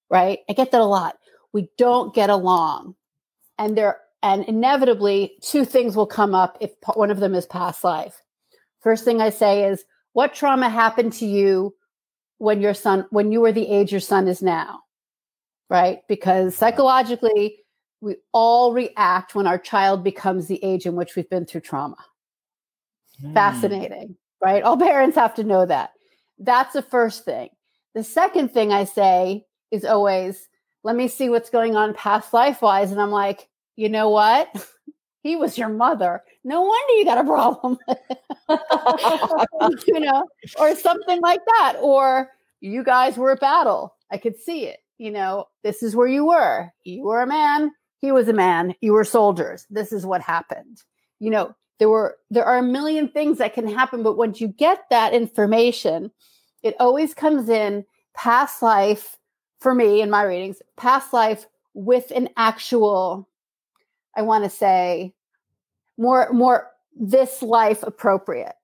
[0.09, 0.38] right?
[0.48, 1.16] I get that a lot
[1.53, 2.95] we don't get along.
[3.59, 7.85] And there and inevitably two things will come up if one of them is past
[7.85, 8.23] life.
[8.81, 11.75] First thing i say is what trauma happened to you
[12.39, 14.81] when your son when you were the age your son is now?
[15.69, 16.01] Right?
[16.09, 17.59] Because psychologically
[18.01, 21.97] we all react when our child becomes the age in which we've been through trauma.
[23.23, 23.35] Mm.
[23.35, 24.63] fascinating right?
[24.63, 25.93] All parents have to know that.
[26.38, 27.51] That's the first thing.
[27.94, 30.48] The second thing i say is always
[30.83, 32.92] let me see what's going on past life wise.
[32.92, 34.48] And I'm like, you know what?
[35.22, 36.22] he was your mother.
[36.44, 37.78] No wonder you got a problem.
[39.87, 40.24] you know,
[40.58, 41.76] or something like that.
[41.81, 43.94] Or you guys were at battle.
[44.10, 44.78] I could see it.
[44.98, 46.70] You know, this is where you were.
[46.85, 47.70] You were a man.
[48.00, 48.74] He was a man.
[48.81, 49.66] You were soldiers.
[49.70, 50.83] This is what happened.
[51.18, 54.48] You know, there were there are a million things that can happen, but once you
[54.48, 56.10] get that information,
[56.62, 59.16] it always comes in past life
[59.61, 63.29] for me in my readings, past life with an actual,
[64.17, 65.15] I want to say,
[65.98, 68.54] more more this life appropriate.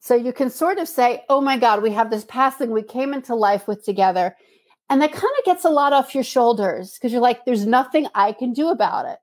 [0.00, 2.82] So you can sort of say, oh my God, we have this past thing we
[2.82, 4.36] came into life with together.
[4.88, 8.06] And that kind of gets a lot off your shoulders because you're like, there's nothing
[8.14, 9.18] I can do about it.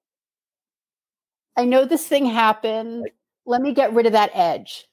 [1.55, 3.09] I know this thing happened.
[3.45, 4.85] Let me get rid of that edge.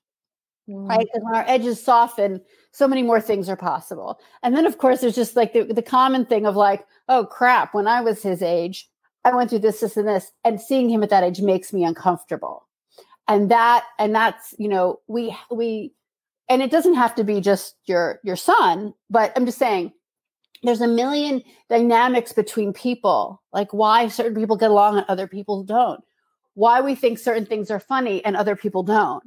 [0.70, 0.88] Mm.
[0.88, 1.00] Right.
[1.00, 2.40] Because when our edges soften,
[2.72, 4.20] so many more things are possible.
[4.42, 7.74] And then, of course, there's just like the, the common thing of like, oh crap,
[7.74, 8.88] when I was his age,
[9.24, 10.30] I went through this, this, and this.
[10.44, 12.66] And seeing him at that age makes me uncomfortable.
[13.26, 15.92] And that, and that's, you know, we, we,
[16.48, 19.92] and it doesn't have to be just your, your son, but I'm just saying,
[20.62, 25.62] there's a million dynamics between people, like why certain people get along and other people
[25.64, 26.02] don't,
[26.54, 29.22] why we think certain things are funny and other people don't.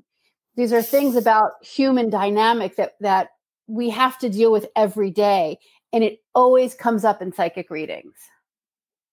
[0.55, 3.29] These are things about human dynamic that that
[3.67, 5.57] we have to deal with every day,
[5.91, 8.15] and it always comes up in psychic readings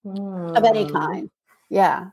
[0.05, 0.57] mm.
[0.57, 0.93] of any hmm.
[0.93, 1.29] kind.
[1.69, 2.07] Yeah.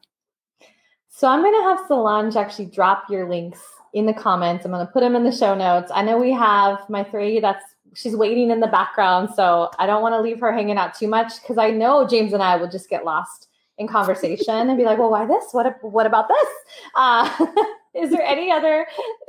[1.08, 3.60] So I'm going to have Solange actually drop your links
[3.92, 4.64] in the comments.
[4.64, 5.90] I'm going to put them in the show notes.
[5.92, 7.64] I know we have my three that's
[7.94, 9.30] she's waiting in the background.
[9.34, 12.32] So I don't want to leave her hanging out too much because I know James
[12.32, 13.48] and I will just get lost
[13.78, 15.46] in conversation and be like, well, why this?
[15.52, 16.48] What, what about this?
[16.94, 17.46] Uh,
[17.98, 18.86] is there any other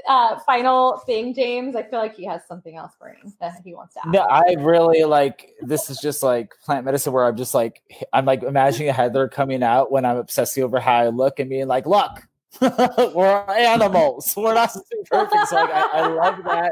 [0.07, 1.75] uh, final thing, James?
[1.75, 4.09] I feel like he has something else burning that he wants to ask.
[4.09, 7.81] No, I really like this is just like plant medicine where I'm just like
[8.13, 11.49] I'm like imagining a Heather coming out when I'm obsessing over how I look and
[11.49, 12.11] being like, look,
[12.61, 14.33] we're animals.
[14.35, 14.75] We're not
[15.09, 15.47] perfect.
[15.47, 16.71] So like I, I love that.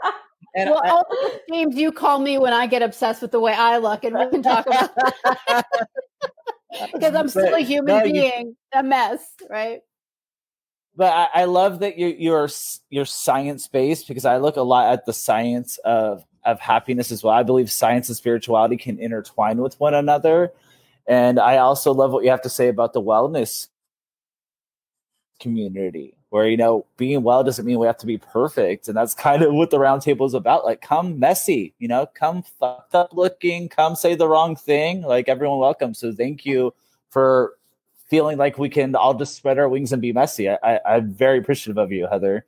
[0.55, 3.39] And well, I, all the names you call me when I get obsessed with the
[3.39, 4.89] way I look, and we can talk about
[6.93, 9.81] because I'm still but, a human no, being, you, a mess, right?
[10.97, 12.49] But I, I love that you you're
[12.89, 17.23] you're science based because I look a lot at the science of of happiness as
[17.23, 17.35] well.
[17.35, 20.51] I believe science and spirituality can intertwine with one another,
[21.05, 23.67] and I also love what you have to say about the wellness
[25.39, 28.87] community where you know being well doesn't mean we have to be perfect.
[28.87, 30.65] And that's kind of what the roundtable is about.
[30.65, 35.03] Like come messy you know come fucked up looking come say the wrong thing.
[35.03, 35.93] Like everyone welcome.
[35.93, 36.73] So thank you
[37.09, 37.56] for
[38.07, 40.49] feeling like we can all just spread our wings and be messy.
[40.49, 42.45] I, I, i'm very appreciative of you heather.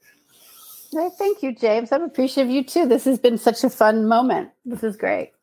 [0.91, 1.91] Hey, thank you james.
[1.91, 2.88] I'm appreciative of you too.
[2.88, 4.49] This has been such a fun moment.
[4.66, 5.34] This is great.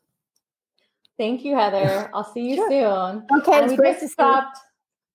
[1.19, 2.11] Thank you heather.
[2.15, 2.71] I'll see you sure.
[2.71, 3.41] soon.
[3.41, 4.59] Okay and we just stopped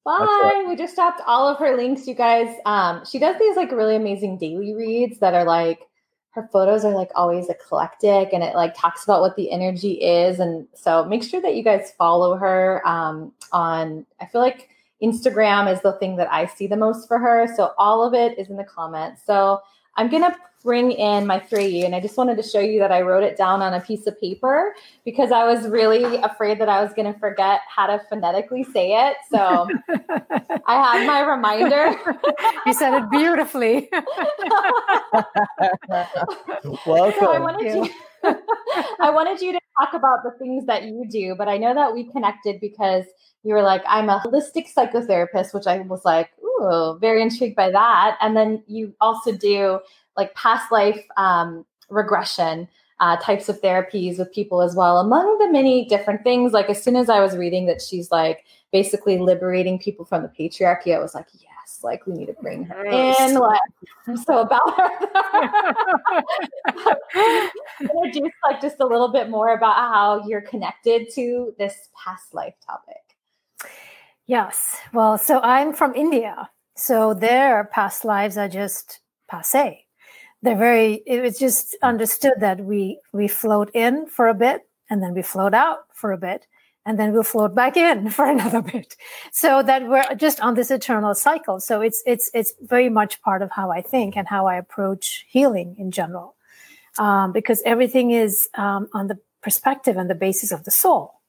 [0.03, 0.65] Bye.
[0.67, 2.55] We just stopped all of her links, you guys.
[2.65, 5.87] Um, she does these like really amazing daily reads that are like
[6.31, 10.39] her photos are like always eclectic and it like talks about what the energy is.
[10.39, 14.69] And so make sure that you guys follow her um, on, I feel like
[15.01, 17.47] Instagram is the thing that I see the most for her.
[17.55, 19.21] So all of it is in the comments.
[19.25, 19.61] So
[19.97, 22.91] I'm going to bring in my 3 and I just wanted to show you that
[22.91, 26.69] I wrote it down on a piece of paper because I was really afraid that
[26.69, 29.17] I was going to forget how to phonetically say it.
[29.31, 29.67] So
[30.67, 31.95] I have my reminder.
[32.65, 33.89] you said it beautifully.
[36.85, 37.19] Welcome.
[37.19, 37.89] So I, wanted you.
[38.99, 41.93] I wanted you to talk about the things that you do, but I know that
[41.93, 43.05] we connected because
[43.43, 47.71] you were like, I'm a holistic psychotherapist, which I was like, ooh, very intrigued by
[47.71, 48.17] that.
[48.21, 49.79] And then you also do
[50.15, 52.67] like past life um, regression
[52.99, 56.53] uh, types of therapies with people as well, among the many different things.
[56.53, 60.29] Like as soon as I was reading that she's like basically liberating people from the
[60.29, 63.39] patriarchy, I was like, yes, like we need to bring her in.
[63.39, 63.59] Like
[64.07, 64.89] I'm so about her.
[67.81, 72.53] Introduce like just a little bit more about how you're connected to this past life
[72.63, 73.00] topic.
[74.27, 74.77] Yes.
[74.93, 76.49] Well, so I'm from India.
[76.75, 79.85] So their past lives are just passe
[80.41, 85.01] they're very it was just understood that we we float in for a bit and
[85.01, 86.47] then we float out for a bit
[86.85, 88.95] and then we'll float back in for another bit
[89.31, 93.41] so that we're just on this eternal cycle so it's it's it's very much part
[93.41, 96.35] of how i think and how i approach healing in general
[96.99, 101.21] um, because everything is um, on the perspective and the basis of the soul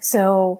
[0.00, 0.58] so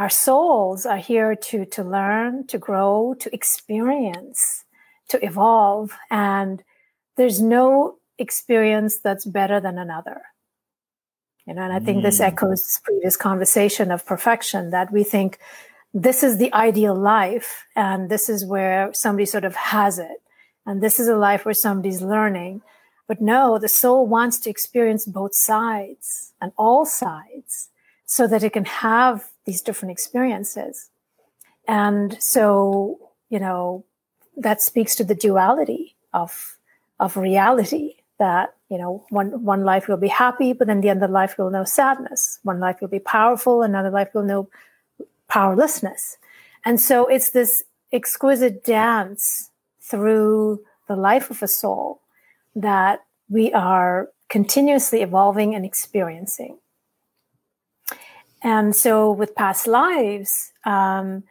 [0.00, 4.64] our souls are here to to learn to grow to experience
[5.08, 6.64] to evolve and
[7.16, 10.22] there's no experience that's better than another.
[11.46, 12.02] You know, and I think mm.
[12.02, 15.38] this echoes previous conversation of perfection that we think
[15.92, 20.22] this is the ideal life and this is where somebody sort of has it.
[20.64, 22.62] And this is a life where somebody's learning.
[23.06, 27.68] But no, the soul wants to experience both sides and all sides
[28.06, 30.90] so that it can have these different experiences.
[31.66, 32.98] And so,
[33.28, 33.84] you know,
[34.36, 36.56] that speaks to the duality of
[36.98, 41.08] of reality that you know one one life will be happy but then the other
[41.08, 44.48] life will know sadness one life will be powerful another life will know
[45.28, 46.18] powerlessness
[46.64, 52.00] and so it's this exquisite dance through the life of a soul
[52.54, 56.58] that we are continuously evolving and experiencing.
[58.42, 61.24] And so, with past lives, um,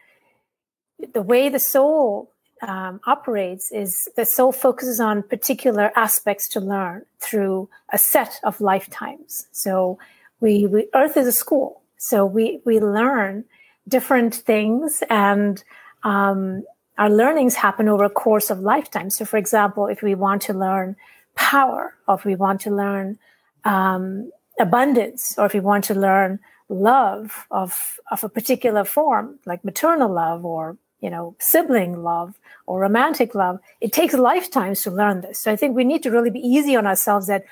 [1.13, 2.31] the way the soul
[2.61, 8.61] um, operates is the soul focuses on particular aspects to learn through a set of
[8.61, 9.47] lifetimes.
[9.51, 9.97] So,
[10.39, 13.45] we, we Earth is a school, so we we learn
[13.87, 15.63] different things, and
[16.03, 16.63] um,
[16.99, 19.09] our learnings happen over a course of lifetime.
[19.09, 20.95] So, for example, if we want to learn
[21.35, 23.17] power, or if we want to learn
[23.63, 26.39] um, abundance, or if we want to learn
[26.69, 32.79] love of of a particular form, like maternal love or you know sibling love or
[32.79, 35.39] romantic love, it takes lifetimes to learn this.
[35.39, 37.43] So I think we need to really be easy on ourselves that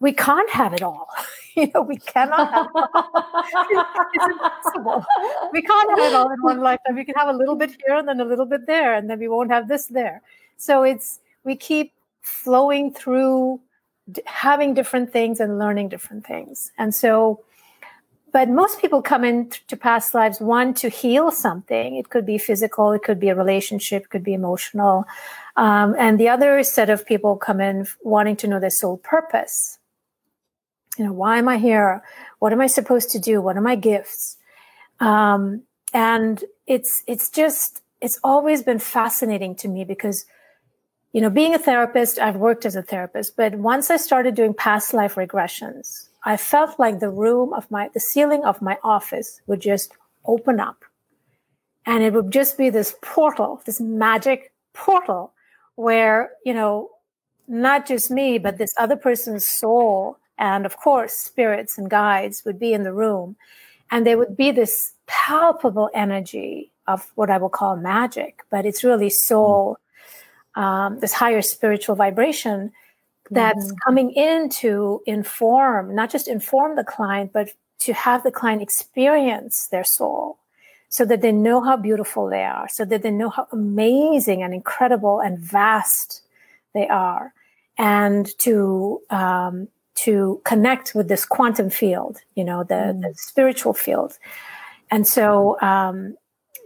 [0.00, 1.08] we can't have it all.
[1.54, 2.68] you know, we cannot have
[4.14, 5.04] it's impossible.
[5.52, 6.96] We can't have it all in one lifetime.
[6.96, 9.18] We can have a little bit here and then a little bit there, and then
[9.18, 10.22] we won't have this there.
[10.56, 11.92] So it's we keep
[12.22, 13.60] flowing through
[14.26, 16.72] having different things and learning different things.
[16.78, 17.44] And so
[18.34, 21.94] but most people come into past lives one to heal something.
[21.94, 25.04] It could be physical it could be a relationship it could be emotional.
[25.54, 29.78] Um, and the other set of people come in wanting to know their soul purpose.
[30.98, 32.02] You know why am i here?
[32.40, 33.40] What am i supposed to do?
[33.40, 34.36] What are my gifts?
[34.98, 35.62] Um,
[35.92, 40.26] and it's it's just it's always been fascinating to me because
[41.12, 44.52] you know being a therapist i've worked as a therapist but once i started doing
[44.52, 49.40] past life regressions I felt like the room of my, the ceiling of my office
[49.46, 49.92] would just
[50.24, 50.84] open up.
[51.86, 55.32] And it would just be this portal, this magic portal
[55.74, 56.90] where, you know,
[57.46, 62.58] not just me, but this other person's soul and of course spirits and guides would
[62.58, 63.36] be in the room.
[63.90, 68.82] And there would be this palpable energy of what I will call magic, but it's
[68.82, 69.78] really soul,
[70.54, 72.72] um, this higher spiritual vibration
[73.30, 73.76] that's mm-hmm.
[73.84, 77.50] coming in to inform, not just inform the client, but
[77.80, 80.38] to have the client experience their soul
[80.88, 84.54] so that they know how beautiful they are, so that they know how amazing and
[84.54, 86.22] incredible and vast
[86.72, 87.32] they are,
[87.76, 93.00] and to um, to connect with this quantum field, you know, the, mm.
[93.02, 94.18] the spiritual field,
[94.90, 96.16] and so um,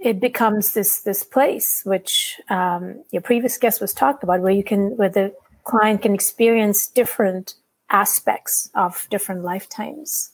[0.03, 4.65] it becomes this this place which um, your previous guest was talked about, where you
[4.65, 5.33] can where the
[5.65, 7.55] client can experience different
[7.91, 10.31] aspects of different lifetimes.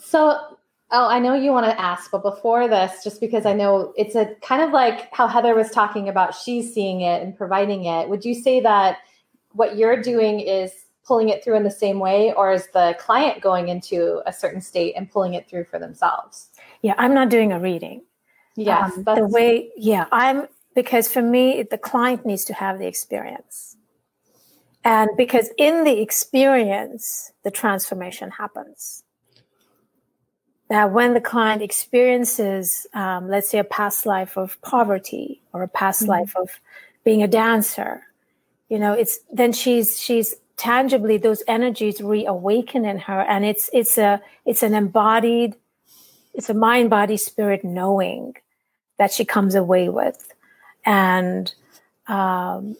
[0.00, 0.38] So,
[0.90, 4.14] oh, I know you want to ask, but before this, just because I know it's
[4.14, 8.08] a kind of like how Heather was talking about, she's seeing it and providing it.
[8.08, 8.98] Would you say that
[9.52, 10.72] what you're doing is
[11.04, 14.60] pulling it through in the same way, or is the client going into a certain
[14.60, 16.50] state and pulling it through for themselves?
[16.82, 18.02] Yeah, I'm not doing a reading.
[18.56, 19.70] Yes, um, the way.
[19.76, 20.48] Yeah, I'm
[20.78, 23.76] because for me, the client needs to have the experience.
[24.84, 29.02] And because in the experience, the transformation happens.
[30.70, 35.68] Now, when the client experiences, um, let's say, a past life of poverty or a
[35.68, 36.10] past mm-hmm.
[36.10, 36.60] life of
[37.02, 38.04] being a dancer,
[38.68, 43.98] you know, it's then she's she's tangibly those energies reawaken in her, and it's it's
[43.98, 45.56] a it's an embodied,
[46.34, 48.36] it's a mind body spirit knowing
[48.98, 50.32] that she comes away with,
[50.84, 51.54] and
[52.06, 52.76] um,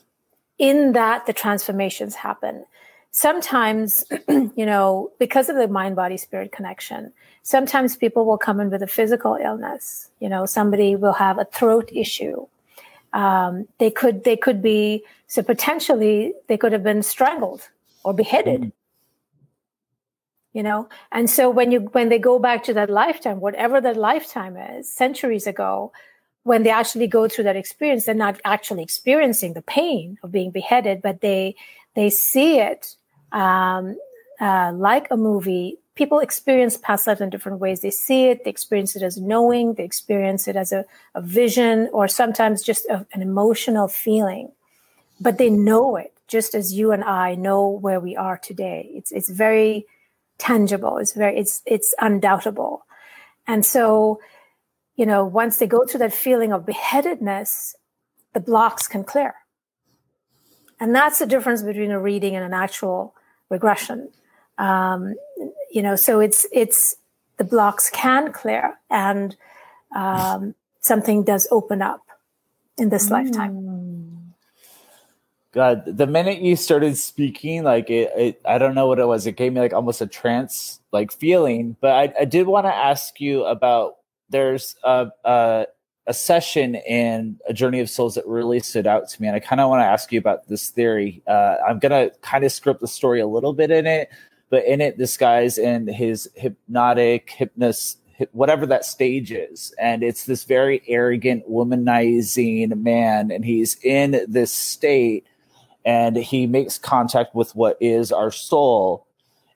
[0.59, 2.65] in that the transformations happen.
[3.11, 8.71] Sometimes you know because of the mind body spirit connection sometimes people will come in
[8.71, 10.11] with a physical illness.
[10.21, 12.47] You know somebody will have a throat issue.
[13.13, 17.69] Um, they could they could be so potentially they could have been strangled
[18.05, 18.61] or beheaded.
[18.61, 18.73] Mm.
[20.53, 20.89] you know?
[21.13, 24.91] And so when you when they go back to that lifetime whatever that lifetime is
[24.93, 25.93] centuries ago
[26.49, 30.51] when they actually go through that experience, they're not actually experiencing the pain of being
[30.51, 31.55] beheaded, but they
[31.95, 32.97] they see it
[33.33, 33.99] um,
[34.41, 35.77] uh, like a movie.
[35.95, 37.81] People experience past lives in different ways.
[37.81, 41.91] They see it, they experience it as knowing, they experience it as a, a vision,
[41.93, 44.51] or sometimes just a, an emotional feeling.
[45.21, 48.89] But they know it, just as you and I know where we are today.
[48.95, 49.85] It's it's very
[50.39, 50.97] tangible.
[50.97, 52.87] It's very it's it's undoubtable,
[53.47, 54.21] and so
[54.99, 57.77] you know, once they go through that feeling of beheadedness,
[58.35, 59.37] the blocks can clear.
[60.81, 63.15] And that's the difference between a reading and an actual
[63.49, 64.11] regression.
[64.59, 65.15] Um,
[65.71, 66.97] you know, so it's it's
[67.37, 69.37] the blocks can clear and
[69.95, 72.03] um, something does open up
[72.77, 73.13] in this mm.
[73.13, 74.35] lifetime.
[75.53, 79.27] God, the minute you started speaking, like it, it, I don't know what it was.
[79.27, 81.77] It gave me like almost a trance like feeling.
[81.81, 83.99] But I, I did want to ask you about
[84.31, 85.67] there's a, a
[86.07, 89.41] a session in a journey of souls that really stood out to me and i
[89.41, 91.23] kind of want to ask you about this theory.
[91.27, 94.09] Uh, i'm to kind of script the story a little bit in it
[94.51, 97.99] but in it this guy's in his hypnotic hypnosis
[98.33, 104.53] whatever that stage is and it's this very arrogant womanizing man and he's in this
[104.53, 105.27] state
[105.85, 109.07] and he makes contact with what is our soul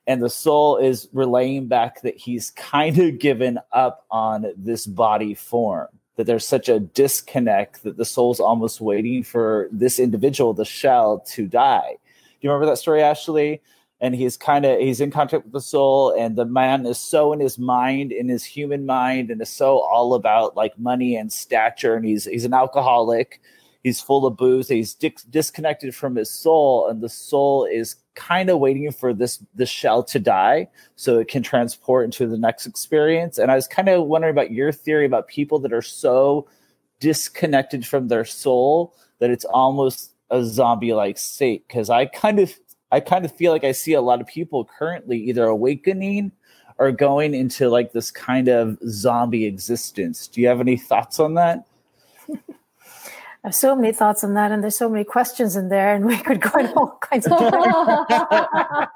[0.05, 5.33] and the soul is relaying back that he's kind of given up on this body
[5.33, 10.65] form that there's such a disconnect that the soul's almost waiting for this individual the
[10.65, 11.97] shell to die.
[11.97, 13.61] Do you remember that story ashley?
[13.99, 17.31] And he's kind of he's in contact with the soul and the man is so
[17.31, 21.31] in his mind in his human mind and is so all about like money and
[21.31, 23.41] stature and he's he's an alcoholic.
[23.81, 24.67] He's full of booze.
[24.67, 29.43] He's di- disconnected from his soul and the soul is kind of waiting for this
[29.55, 33.67] this shell to die so it can transport into the next experience and i was
[33.67, 36.47] kind of wondering about your theory about people that are so
[36.99, 42.53] disconnected from their soul that it's almost a zombie like state because i kind of
[42.93, 46.31] I kind of feel like I see a lot of people currently either awakening
[46.77, 50.27] or going into like this kind of zombie existence.
[50.27, 51.65] Do you have any thoughts on that?
[53.43, 56.05] I have so many thoughts on that, and there's so many questions in there, and
[56.05, 57.33] we could go in all kinds of.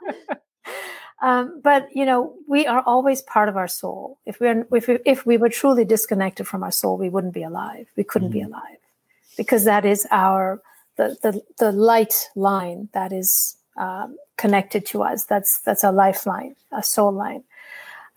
[1.21, 4.19] um, but you know, we are always part of our soul.
[4.25, 7.43] If we're if we, if we were truly disconnected from our soul, we wouldn't be
[7.43, 7.87] alive.
[7.97, 8.39] We couldn't mm-hmm.
[8.39, 8.77] be alive
[9.35, 10.61] because that is our
[10.95, 15.25] the the the light line that is um, connected to us.
[15.25, 17.43] That's that's a lifeline, a soul line.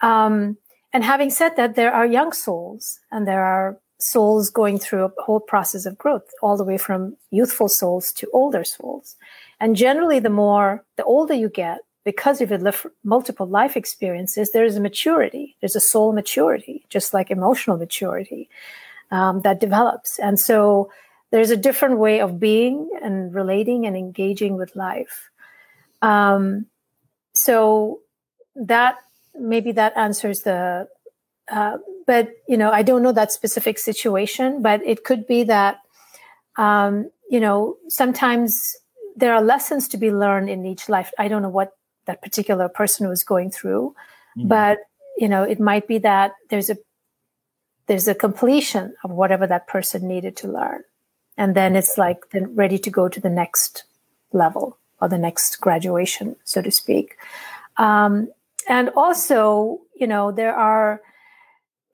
[0.00, 0.58] Um,
[0.92, 5.12] and having said that, there are young souls, and there are souls going through a
[5.18, 9.16] whole process of growth, all the way from youthful souls to older souls.
[9.60, 14.64] And generally, the more the older you get, because you've lived multiple life experiences, there
[14.64, 15.56] is a maturity.
[15.60, 18.48] There's a soul maturity, just like emotional maturity
[19.10, 20.18] um, that develops.
[20.18, 20.90] And so
[21.30, 25.30] there's a different way of being and relating and engaging with life.
[26.02, 26.66] Um,
[27.34, 28.00] so
[28.56, 28.96] that
[29.38, 30.88] maybe that answers the.
[31.50, 35.78] Uh, but you know, I don't know that specific situation, but it could be that
[36.56, 38.76] um, you know sometimes
[39.16, 41.10] there are lessons to be learned in each life.
[41.18, 41.76] I don't know what
[42.06, 43.94] that particular person was going through,
[44.36, 44.48] mm-hmm.
[44.48, 44.78] but
[45.18, 46.76] you know, it might be that there's a
[47.86, 50.82] there's a completion of whatever that person needed to learn,
[51.36, 53.84] and then it's like then ready to go to the next
[54.32, 57.16] level or the next graduation, so to speak.
[57.76, 58.28] Um,
[58.68, 61.00] and also, you know, there are,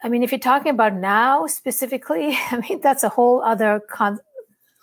[0.06, 4.20] I mean, if you're talking about now specifically, I mean, that's a whole other con-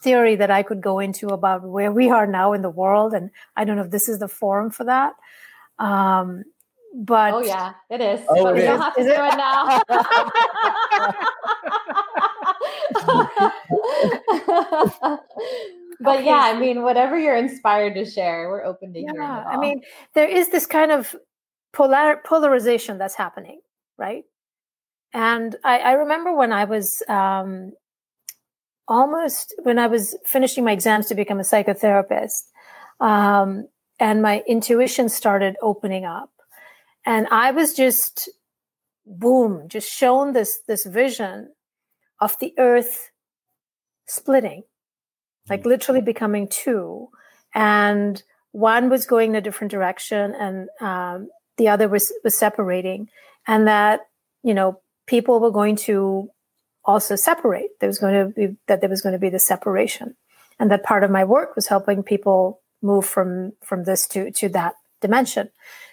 [0.03, 3.13] theory that I could go into about where we are now in the world.
[3.13, 5.13] And I don't know if this is the forum for that.
[5.79, 6.43] Um,
[6.93, 8.19] but oh yeah, it is.
[8.27, 9.81] Oh, but we don't have to is do it, it now.
[16.01, 16.25] but okay.
[16.25, 19.27] yeah, I mean, whatever you're inspired to share, we're open to yeah, hearing.
[19.27, 19.83] I mean,
[20.15, 21.15] there is this kind of
[21.71, 23.61] polar polarization that's happening,
[23.97, 24.25] right?
[25.13, 27.73] And I, I remember when I was um,
[28.87, 32.43] almost when I was finishing my exams to become a psychotherapist,
[32.99, 33.67] um,
[33.99, 36.31] and my intuition started opening up,
[37.05, 38.29] and I was just
[39.05, 41.53] boom, just shown this this vision
[42.19, 43.11] of the earth
[44.07, 44.63] splitting
[45.49, 47.09] like literally becoming two.
[47.53, 53.09] And one was going in a different direction and um, the other was, was separating.
[53.47, 54.01] And that,
[54.43, 56.29] you know, people were going to
[56.85, 57.79] also separate.
[57.79, 60.15] There was going to be that there was going to be the separation.
[60.59, 64.49] And that part of my work was helping people move from from this to to
[64.49, 65.49] that dimension.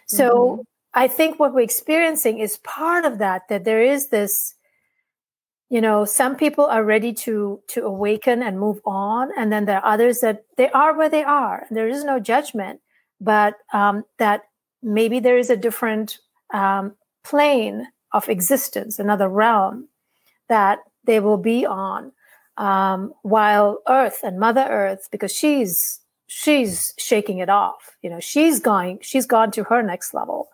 [0.07, 0.61] So mm-hmm.
[0.93, 4.55] I think what we're experiencing is part of that, that there is this
[5.71, 9.79] you know some people are ready to to awaken and move on and then there
[9.79, 12.81] are others that they are where they are there is no judgment
[13.21, 14.43] but um, that
[14.83, 16.19] maybe there is a different
[16.53, 19.89] um, plane of existence another realm
[20.49, 22.13] that they will be on
[22.57, 28.61] um, while earth and mother earth because she's she's shaking it off you know she's
[28.61, 30.49] going she's gone to her next level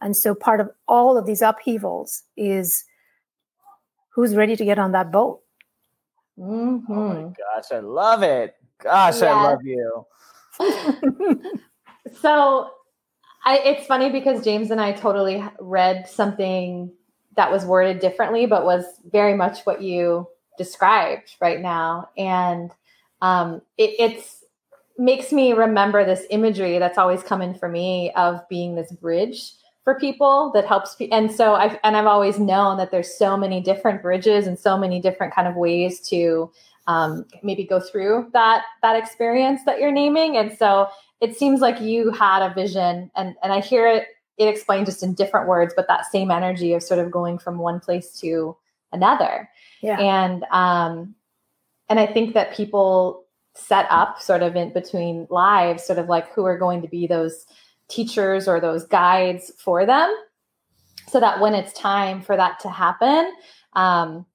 [0.00, 2.84] and so part of all of these upheavals is
[4.10, 5.40] who's ready to get on that boat.
[6.38, 6.92] Mm-hmm.
[6.92, 8.54] Oh my gosh, I love it.
[8.82, 9.32] Gosh, yeah.
[9.32, 10.06] I love you.
[12.20, 12.70] so
[13.44, 16.92] I, it's funny because James and I totally read something
[17.38, 20.26] that was worded differently, but was very much what you
[20.58, 22.08] described right now.
[22.18, 22.72] And
[23.22, 24.44] um, it it's,
[24.98, 29.52] makes me remember this imagery that's always coming for me of being this bridge
[29.84, 33.36] for people that helps pe- and so I've and I've always known that there's so
[33.36, 36.50] many different bridges and so many different kind of ways to
[36.88, 40.88] um, maybe go through that that experience that you're naming and so
[41.20, 44.08] it seems like you had a vision and and I hear it
[44.38, 47.58] it explained just in different words but that same energy of sort of going from
[47.58, 48.56] one place to
[48.92, 49.48] another.
[49.82, 49.98] Yeah.
[49.98, 51.14] and um
[51.88, 53.24] and I think that people
[53.54, 57.06] set up sort of in between lives sort of like who are going to be
[57.06, 57.46] those
[57.88, 60.14] teachers or those guides for them.
[61.08, 63.32] So that when it's time for that to happen
[63.74, 64.26] um,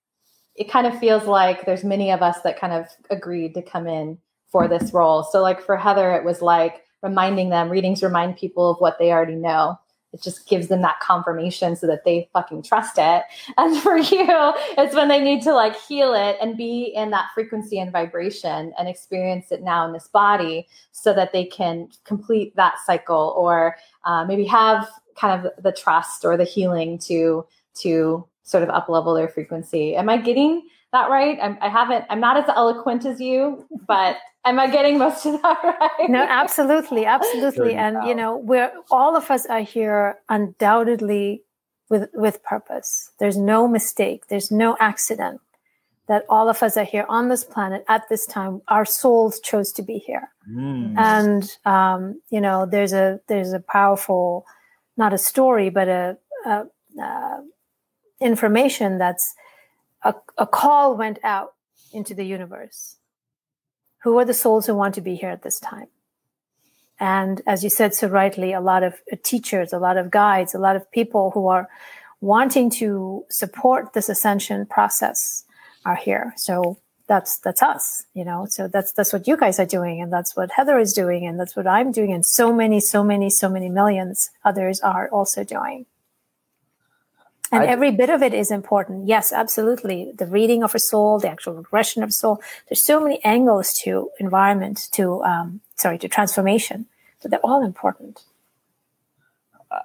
[0.56, 3.88] it kind of feels like there's many of us that kind of agreed to come
[3.88, 5.24] in for this role.
[5.24, 9.12] So like for heather it was like reminding them readings remind people of what they
[9.12, 9.78] already know
[10.14, 13.24] it just gives them that confirmation so that they fucking trust it.
[13.58, 17.30] And for you it's when they need to like heal it and be in that
[17.34, 22.56] frequency and vibration and experience it now in this body so that they can complete
[22.56, 27.46] that cycle or uh, maybe have kind of the trust or the healing to
[27.76, 29.96] to sort of up level their frequency.
[29.96, 31.38] Am i getting that right?
[31.42, 35.42] I'm, i haven't i'm not as eloquent as you but am i getting most of
[35.42, 35.60] that
[36.00, 36.10] right?
[36.10, 37.74] No absolutely absolutely.
[37.76, 41.44] And you know we're all of us are here undoubtedly
[41.90, 43.12] with with purpose.
[43.20, 44.28] There's no mistake.
[44.28, 45.42] There's no accident
[46.08, 48.62] that all of us are here on this planet at this time.
[48.68, 50.30] Our souls chose to be here.
[50.52, 50.98] Mm.
[50.98, 54.46] and um, you know there's a there's a powerful
[54.98, 56.66] not a story but a, a,
[57.02, 57.38] uh
[58.20, 59.34] information that's
[60.04, 61.54] a, a call went out
[61.92, 62.98] into the universe.
[64.04, 65.88] Who are the souls who want to be here at this time?
[67.00, 70.60] And as you said so rightly a lot of teachers a lot of guides a
[70.60, 71.68] lot of people who are
[72.22, 75.44] wanting to support this ascension process
[75.86, 76.34] are here.
[76.38, 76.78] So
[77.08, 78.46] that's that's us you know?
[78.50, 81.40] So that's that's what you guys are doing and that's what heather is doing and
[81.40, 85.44] that's what i'm doing and so many so many so many millions others are also
[85.44, 85.86] doing
[87.54, 89.08] and I- every bit of it is important.
[89.08, 90.12] Yes absolutely.
[90.16, 92.42] The reading of a soul the actual regression of soul.
[92.68, 96.86] There's so many angles to environment to um, sorry to transformation
[97.22, 98.22] but they're all important.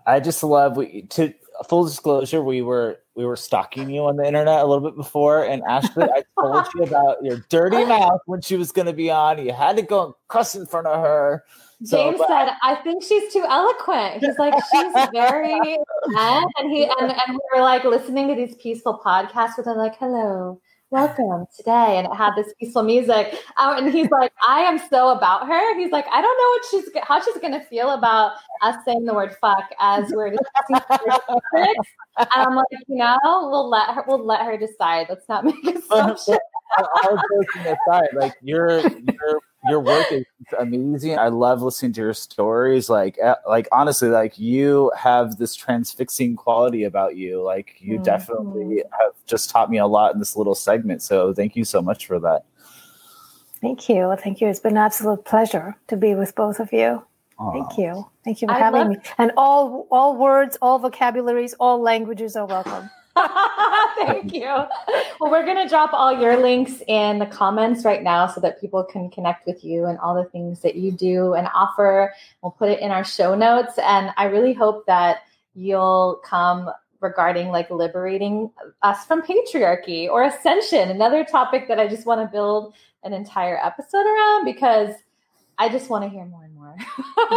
[0.07, 1.33] I just love we to
[1.69, 5.45] full disclosure we were we were stalking you on the internet a little bit before
[5.45, 9.11] and Ashley I told you about your dirty mouth when she was going to be
[9.11, 9.45] on.
[9.45, 11.45] You had to go and cuss in front of her
[11.85, 15.79] So, James but- said, "I think she's too eloquent." He's like, "She's very,"
[16.19, 19.97] and he and, and we were like listening to these peaceful podcasts with her, like,
[19.97, 20.61] "Hello,
[20.91, 23.39] welcome today," and it had this peaceful music.
[23.59, 26.65] Um, and he's like, "I am so about her." He's like, "I don't know what
[26.71, 30.97] she's how she's going to feel about us saying the word fuck as we're discussing."
[30.99, 35.07] statistics." and I'm like, you know, we'll let her we'll let her decide.
[35.09, 36.39] Let's not make assumptions.
[37.05, 40.25] all joking aside, like your your your work is
[40.59, 41.19] amazing.
[41.19, 42.89] I love listening to your stories.
[42.89, 47.43] Like uh, like honestly, like you have this transfixing quality about you.
[47.43, 48.05] Like you Mhm.
[48.05, 51.03] definitely have just taught me a lot in this little segment.
[51.03, 52.45] So thank you so much for that.
[53.61, 54.15] Thank you.
[54.23, 54.49] Thank you.
[54.49, 57.03] It's been an absolute pleasure to be with both of you.
[57.39, 57.53] Aw.
[57.53, 58.07] Thank you.
[58.25, 58.97] Thank you for I having love- me.
[59.19, 62.89] And all all words, all vocabularies, all languages are welcome.
[64.07, 64.47] Thank you.
[65.21, 68.61] Well, we're going to drop all your links in the comments right now so that
[68.61, 72.13] people can connect with you and all the things that you do and offer.
[72.43, 73.79] We'll put it in our show notes.
[73.79, 75.19] And I really hope that
[75.55, 78.51] you'll come regarding like liberating
[78.83, 83.59] us from patriarchy or ascension, another topic that I just want to build an entire
[83.65, 84.95] episode around because
[85.59, 86.77] I just want to hear more and more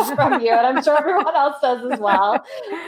[0.16, 0.52] from you.
[0.52, 2.44] And I'm sure everyone else does as well.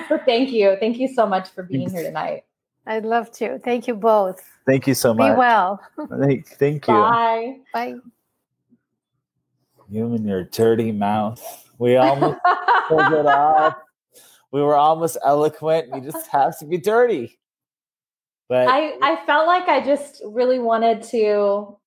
[0.09, 0.77] So thank you.
[0.79, 2.43] Thank you so much for being here tonight.
[2.85, 3.59] I'd love to.
[3.59, 4.43] Thank you both.
[4.65, 5.25] Thank you so much.
[5.25, 5.37] Be much.
[5.37, 5.81] well.
[6.19, 6.93] Thank, thank you.
[6.93, 7.57] Bye.
[7.73, 7.95] Bye.
[9.89, 11.41] You and your dirty mouth.
[11.77, 12.39] We almost
[12.87, 13.75] pulled it off.
[14.51, 15.89] We were almost eloquent.
[15.93, 17.39] You just have to be dirty.
[18.49, 21.77] But I, I felt like I just really wanted to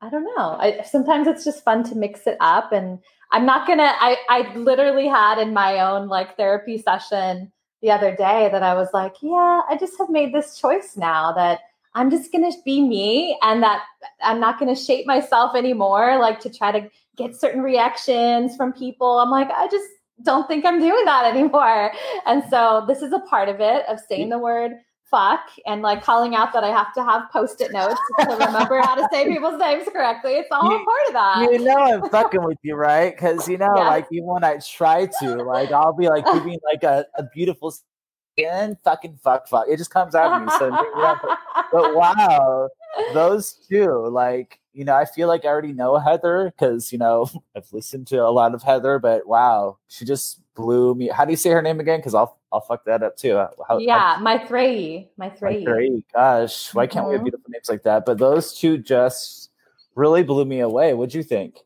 [0.00, 0.56] I don't know.
[0.58, 2.98] I sometimes it's just fun to mix it up and
[3.32, 7.52] I'm not gonna I, I literally had in my own like therapy session
[7.82, 11.32] the other day that I was like, yeah, I just have made this choice now
[11.32, 11.60] that
[11.94, 13.82] I'm just gonna be me and that
[14.22, 19.18] I'm not gonna shape myself anymore, like to try to get certain reactions from people.
[19.18, 19.88] I'm like, I just
[20.22, 21.92] don't think I'm doing that anymore.
[22.26, 24.30] And so this is a part of it of saying mm-hmm.
[24.30, 24.72] the word
[25.10, 28.94] fuck and like calling out that I have to have post-it notes to remember how
[28.94, 30.32] to say people's names correctly.
[30.34, 31.48] It's all You- part of that.
[31.52, 33.14] you know I'm fucking with you, right?
[33.14, 33.88] Because you know, Yeah.
[33.88, 37.72] like even when I try to, like I'll be like giving like a, a beautiful
[38.36, 39.66] skin, fucking fuck, fuck.
[39.68, 40.52] It just comes out of me.
[40.58, 41.38] So, you know, but,
[41.72, 42.68] but wow,
[43.14, 47.28] those two, like you know, I feel like I already know Heather because you know
[47.56, 51.08] I've listened to a lot of Heather, but wow, she just blew me.
[51.08, 51.98] How do you say her name again?
[51.98, 53.36] Because I'll I'll fuck that up too.
[53.36, 54.22] How, yeah, how,
[55.30, 56.04] three, my three.
[56.14, 57.08] Gosh, why can't mm-hmm.
[57.08, 57.24] we have mm-hmm.
[57.24, 58.06] beautiful names like that?
[58.06, 59.50] But those two just
[59.94, 60.94] really blew me away.
[60.94, 61.58] What'd you think?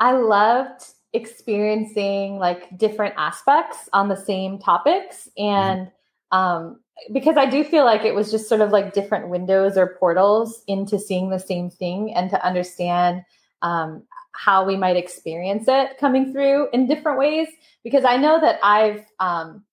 [0.00, 5.54] I loved experiencing like different aspects on the same topics mm-hmm.
[5.54, 5.90] and
[6.32, 6.80] um
[7.12, 10.62] because I do feel like it was just sort of like different windows or portals
[10.66, 13.22] into seeing the same thing and to understand
[13.62, 14.02] um,
[14.34, 17.48] how we might experience it coming through in different ways.
[17.82, 19.64] Because I know that I've um,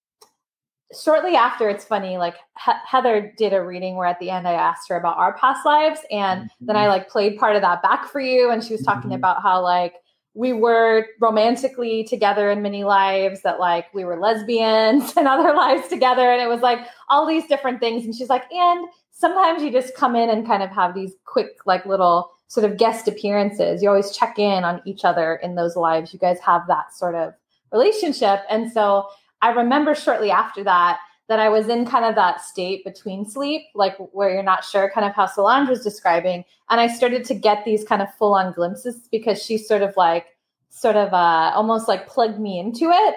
[0.99, 2.36] shortly after, it's funny, like
[2.66, 5.66] he- Heather did a reading where at the end I asked her about our past
[5.66, 6.66] lives, and mm-hmm.
[6.66, 9.14] then I like played part of that back for you, and she was talking mm-hmm.
[9.14, 9.95] about how like
[10.34, 15.88] we were romantically together in many lives that like we were lesbians and other lives
[15.89, 19.72] together and it was like all these different things and she's like and sometimes you
[19.72, 23.82] just come in and kind of have these quick like little sort of guest appearances
[23.82, 27.16] you always check in on each other in those lives you guys have that sort
[27.16, 27.34] of
[27.72, 29.08] relationship and so
[29.41, 30.99] i remember shortly after that
[31.32, 34.91] that I was in kind of that state between sleep, like where you're not sure,
[34.93, 36.43] kind of how Solange was describing.
[36.70, 39.95] And I started to get these kind of full on glimpses because she sort of
[39.95, 40.26] like,
[40.72, 43.16] sort of uh, almost like plugged me into it.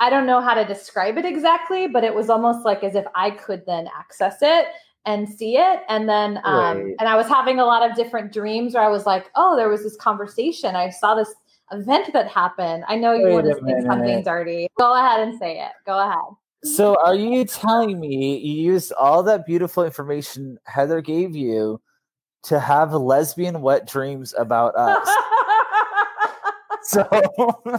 [0.00, 3.06] I don't know how to describe it exactly, but it was almost like as if
[3.14, 4.66] I could then access it
[5.08, 5.80] and see it.
[5.88, 6.94] And then, um, right.
[7.00, 9.70] and I was having a lot of different dreams where I was like, oh, there
[9.70, 10.76] was this conversation.
[10.76, 11.34] I saw this
[11.72, 12.84] event that happened.
[12.88, 14.68] I know you Wait want to say something's already.
[14.78, 15.72] Go ahead and say it.
[15.86, 16.18] Go ahead.
[16.62, 21.80] So are you telling me you used all that beautiful information Heather gave you
[22.42, 25.08] to have lesbian wet dreams about us?
[26.82, 27.08] so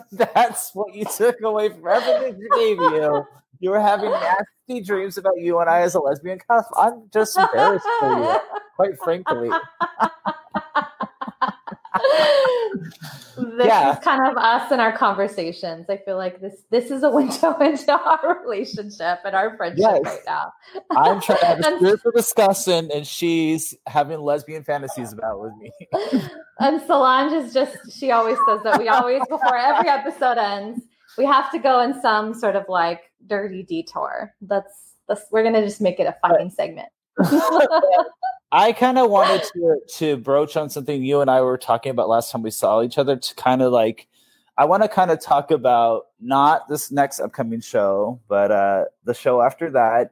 [0.11, 3.27] that's what you took away from everything she gave you.
[3.60, 6.78] You were having nasty dreams about you and I as a lesbian couple.
[6.78, 8.39] I'm just embarrassed for you,
[8.76, 9.49] quite frankly.
[13.57, 13.93] this yeah.
[13.93, 15.89] is kind of us and our conversations.
[15.89, 20.01] I feel like this this is a window into our relationship and our friendship yes.
[20.03, 20.53] right now.
[20.91, 25.72] I'm trying to have a spiritual discussion, and she's having lesbian fantasies about with me.
[26.60, 30.82] and Solange is just she always says that we always before every episode ends,
[31.18, 34.34] we have to go in some sort of like dirty detour.
[34.41, 36.89] That's that's we're gonna just make it a fucking segment.
[38.51, 42.10] I kind of wanted to to broach on something you and I were talking about
[42.10, 44.07] last time we saw each other to kind of like
[44.57, 49.14] I want to kind of talk about not this next upcoming show, but uh the
[49.14, 50.12] show after that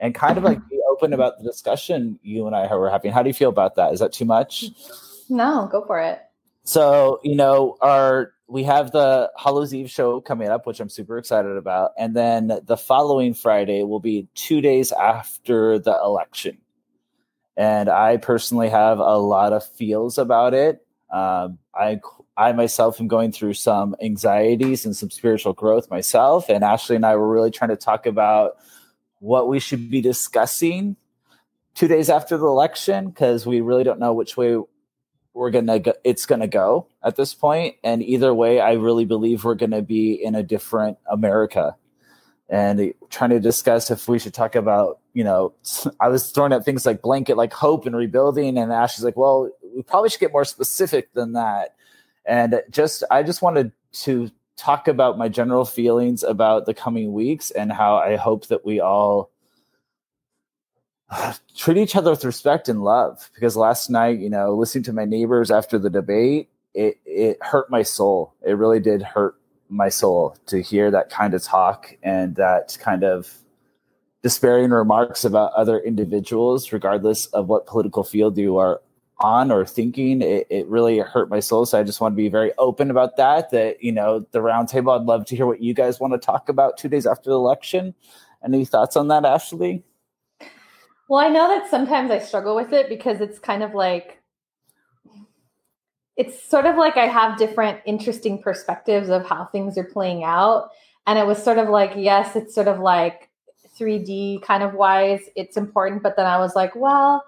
[0.00, 3.12] and kind of like be open about the discussion you and I were having.
[3.12, 3.92] How do you feel about that?
[3.92, 4.66] Is that too much?
[5.28, 6.20] No, go for it.
[6.64, 11.16] So, you know, our we have the Hallows Eve show coming up, which I'm super
[11.16, 11.92] excited about.
[11.96, 16.58] And then the following Friday will be two days after the election
[17.56, 20.86] and I personally have a lot of feels about it.
[21.12, 22.00] Um, I
[22.36, 27.04] I myself am going through some anxieties and some spiritual growth myself, and Ashley and
[27.04, 28.56] I were really trying to talk about
[29.18, 30.96] what we should be discussing
[31.74, 34.56] two days after the election because we really don't know which way
[35.34, 37.76] we're gonna go, it's gonna go at this point.
[37.82, 41.76] And either way i really believe we're gonna be in a different america.
[42.48, 45.54] And trying to discuss if we should talk about, you know,
[46.00, 49.16] I was throwing at things like blanket, like hope and rebuilding, and Ash is like,
[49.16, 51.74] well, we probably should get more specific than that.
[52.26, 53.72] And just, I just wanted
[54.02, 58.66] to talk about my general feelings about the coming weeks and how I hope that
[58.66, 59.30] we all
[61.56, 63.30] treat each other with respect and love.
[63.34, 67.70] Because last night, you know, listening to my neighbors after the debate, it it hurt
[67.70, 68.34] my soul.
[68.46, 69.36] It really did hurt
[69.68, 73.38] my soul to hear that kind of talk and that kind of
[74.22, 78.80] despairing remarks about other individuals, regardless of what political field you are
[79.18, 80.22] on or thinking.
[80.22, 81.66] It, it really hurt my soul.
[81.66, 83.50] So I just want to be very open about that.
[83.50, 86.48] That, you know, the roundtable, I'd love to hear what you guys want to talk
[86.48, 87.94] about two days after the election.
[88.44, 89.84] Any thoughts on that, Ashley?
[91.12, 94.22] Well, I know that sometimes I struggle with it because it's kind of like
[96.16, 100.70] it's sort of like I have different interesting perspectives of how things are playing out.
[101.06, 103.28] And it was sort of like, yes, it's sort of like
[103.78, 106.02] 3D kind of wise, it's important.
[106.02, 107.22] But then I was like, well,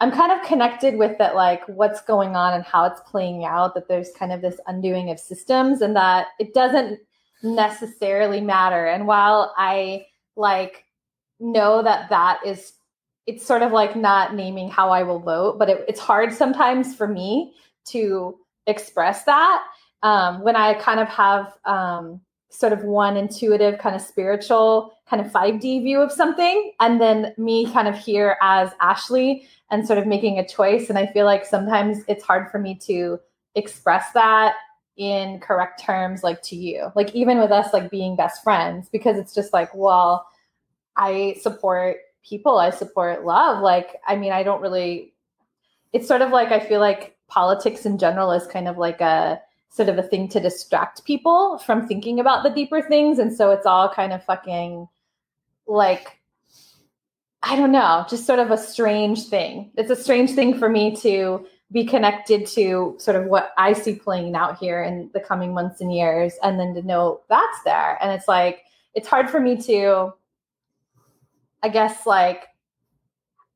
[0.00, 3.76] I'm kind of connected with that, like what's going on and how it's playing out,
[3.76, 6.98] that there's kind of this undoing of systems and that it doesn't
[7.44, 8.86] necessarily matter.
[8.86, 10.86] And while I like
[11.38, 12.72] know that that is,
[13.26, 16.94] it's sort of like not naming how I will vote, but it, it's hard sometimes
[16.94, 17.54] for me
[17.86, 19.62] to express that
[20.02, 22.20] um, when I kind of have um,
[22.50, 27.34] sort of one intuitive, kind of spiritual, kind of 5D view of something, and then
[27.38, 30.90] me kind of here as Ashley and sort of making a choice.
[30.90, 33.18] And I feel like sometimes it's hard for me to
[33.54, 34.56] express that
[34.96, 39.16] in correct terms like to you like even with us like being best friends because
[39.16, 40.24] it's just like well
[40.96, 45.12] i support people i support love like i mean i don't really
[45.92, 49.40] it's sort of like i feel like politics in general is kind of like a
[49.70, 53.50] sort of a thing to distract people from thinking about the deeper things and so
[53.50, 54.88] it's all kind of fucking
[55.66, 56.20] like
[57.46, 59.70] I don't know, just sort of a strange thing.
[59.76, 63.96] It's a strange thing for me to be connected to sort of what I see
[63.96, 67.98] playing out here in the coming months and years, and then to know that's there.
[68.00, 68.62] And it's like,
[68.94, 70.12] it's hard for me to,
[71.64, 72.44] I guess, like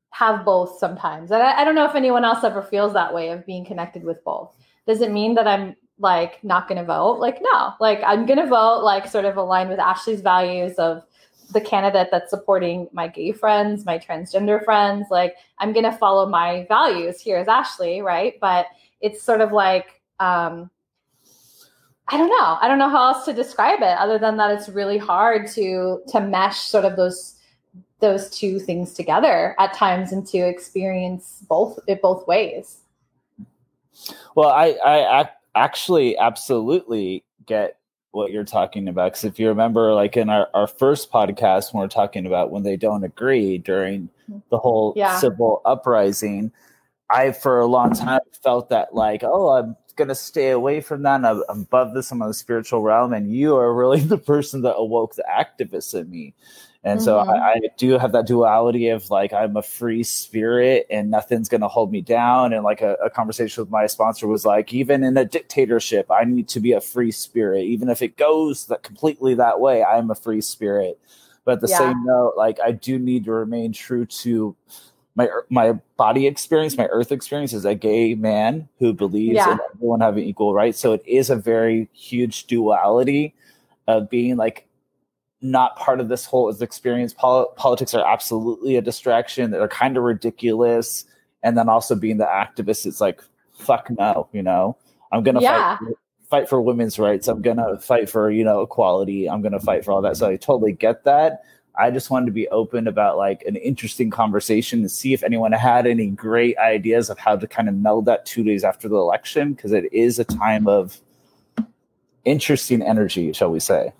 [0.09, 1.29] have both sometimes.
[1.31, 4.03] And I, I don't know if anyone else ever feels that way of being connected
[4.03, 4.55] with both.
[4.87, 7.19] Does it mean that I'm like not going to vote?
[7.19, 11.03] Like, no, like I'm going to vote, like sort of aligned with Ashley's values of
[11.53, 15.05] the candidate that's supporting my gay friends, my transgender friends.
[15.11, 18.33] Like I'm going to follow my values here as Ashley, right?
[18.41, 18.65] But
[19.01, 20.71] it's sort of like, um,
[22.07, 22.57] I don't know.
[22.59, 26.01] I don't know how else to describe it other than that it's really hard to
[26.07, 27.35] to mesh sort of those
[27.99, 32.79] those two things together at times and to experience both it both ways.
[34.35, 37.79] Well, I I actually absolutely get
[38.11, 39.11] what you're talking about.
[39.11, 42.63] Because if you remember, like in our, our first podcast, when we're talking about when
[42.63, 44.09] they don't agree during
[44.49, 45.19] the whole yeah.
[45.19, 46.51] civil uprising,
[47.09, 51.03] I, for a long time, felt that, like, oh, I'm going to stay away from
[51.03, 51.25] that.
[51.25, 53.13] I'm above this, I'm on the spiritual realm.
[53.13, 56.33] And you are really the person that awoke the activist in me.
[56.83, 57.05] And mm-hmm.
[57.05, 57.53] so I.
[57.53, 61.67] I, do have that duality of like I'm a free spirit and nothing's going to
[61.67, 62.51] hold me down.
[62.51, 66.25] And like a, a, conversation with my sponsor was like, even in a dictatorship, I
[66.25, 69.83] need to be a free spirit, even if it goes that completely that way.
[69.83, 70.99] I'm a free spirit.
[71.45, 71.77] But at the yeah.
[71.77, 74.55] same note, like I do need to remain true to
[75.15, 79.53] my my body experience, my earth experience as a gay man who believes yeah.
[79.53, 80.79] in everyone having equal rights.
[80.79, 83.35] So it is a very huge duality
[83.87, 84.67] of being like
[85.41, 87.13] not part of this whole experience.
[87.13, 89.51] Pol- politics are absolutely a distraction.
[89.51, 91.05] They're kind of ridiculous.
[91.43, 93.21] And then also being the activist, it's like,
[93.53, 94.77] fuck no, you know,
[95.11, 95.77] I'm going to yeah.
[95.77, 95.87] fight,
[96.29, 97.27] fight for women's rights.
[97.27, 99.29] I'm going to fight for, you know, equality.
[99.29, 100.17] I'm going to fight for all that.
[100.17, 101.43] So I totally get that.
[101.75, 105.53] I just wanted to be open about like an interesting conversation to see if anyone
[105.53, 108.97] had any great ideas of how to kind of meld that two days after the
[108.97, 110.99] election because it is a time of
[112.25, 113.93] interesting energy, shall we say.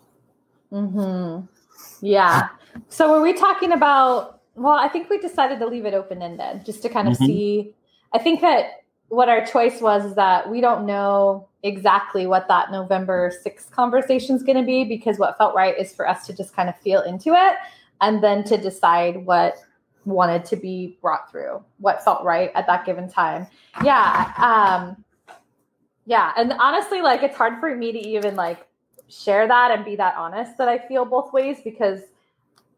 [0.71, 1.45] Mm-hmm.
[2.05, 2.49] Yeah.
[2.89, 4.41] So were we talking about?
[4.55, 7.25] Well, I think we decided to leave it open ended just to kind of mm-hmm.
[7.25, 7.75] see.
[8.13, 12.71] I think that what our choice was is that we don't know exactly what that
[12.71, 16.33] November 6th conversation is going to be because what felt right is for us to
[16.33, 17.55] just kind of feel into it
[18.01, 19.57] and then to decide what
[20.05, 23.47] wanted to be brought through, what felt right at that given time.
[23.83, 24.33] Yeah.
[24.37, 25.03] Um,
[26.05, 26.31] yeah.
[26.37, 28.65] And honestly, like it's hard for me to even like
[29.09, 32.01] share that and be that honest that I feel both ways because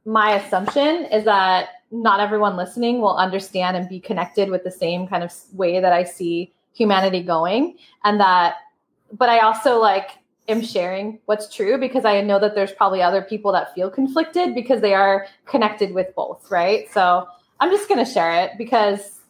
[0.06, 5.08] my assumption is that not everyone listening will understand and be connected with the same
[5.08, 8.56] kind of way that I see humanity going and that
[9.12, 10.12] but I also like
[10.48, 14.56] am sharing what's true because I know that there's probably other people that feel conflicted
[14.56, 16.92] because they are connected with both, right?
[16.92, 17.28] So
[17.60, 19.21] I'm just going to share it because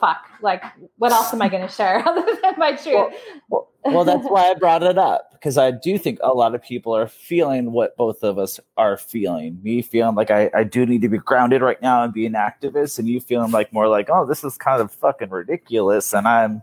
[0.00, 0.64] fuck, like
[0.96, 3.14] what else am I going to share other than my truth?
[3.48, 6.54] Well, well, well, that's why I brought it up because I do think a lot
[6.54, 9.58] of people are feeling what both of us are feeling.
[9.62, 12.34] Me feeling like I, I do need to be grounded right now and be an
[12.34, 16.28] activist, and you feeling like more like, oh, this is kind of fucking ridiculous, and
[16.28, 16.62] I'm,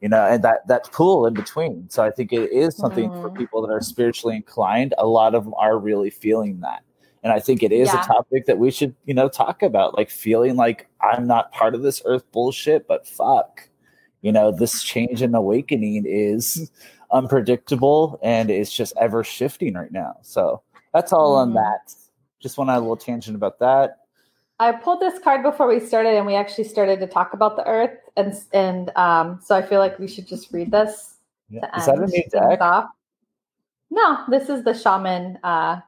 [0.00, 1.88] you know, and that that pool in between.
[1.88, 3.22] So I think it is something mm.
[3.22, 3.38] for mm-hmm.
[3.38, 4.92] people that are spiritually inclined.
[4.98, 6.82] A lot of them are really feeling that.
[7.22, 8.02] And I think it is yeah.
[8.02, 11.74] a topic that we should, you know, talk about, like feeling like I'm not part
[11.74, 13.68] of this earth bullshit, but fuck,
[14.22, 16.70] you know, this change and awakening is
[17.10, 20.16] unpredictable and it's just ever shifting right now.
[20.22, 20.62] So
[20.94, 21.50] that's all mm-hmm.
[21.50, 21.94] on that.
[22.40, 23.98] Just want to a little tangent about that.
[24.60, 27.64] I pulled this card before we started, and we actually started to talk about the
[27.66, 31.16] Earth, and and um, so I feel like we should just read this.
[31.48, 31.76] Yeah.
[31.76, 32.58] Is that a new deck?
[33.90, 35.80] No, this is the shaman uh,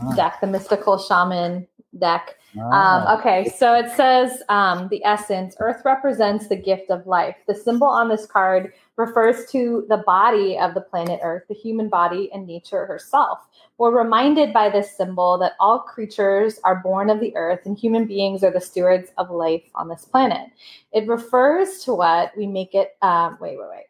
[0.00, 0.14] ah.
[0.14, 1.66] deck, the mystical shaman
[1.98, 2.36] deck.
[2.58, 3.12] Ah.
[3.12, 7.36] Um, okay, so it says um, the essence Earth represents the gift of life.
[7.46, 11.88] The symbol on this card refers to the body of the planet Earth, the human
[11.88, 13.48] body, and nature herself.
[13.78, 18.06] We're reminded by this symbol that all creatures are born of the earth and human
[18.06, 20.50] beings are the stewards of life on this planet.
[20.92, 23.84] It refers to what we make it, um, wait, wait, wait.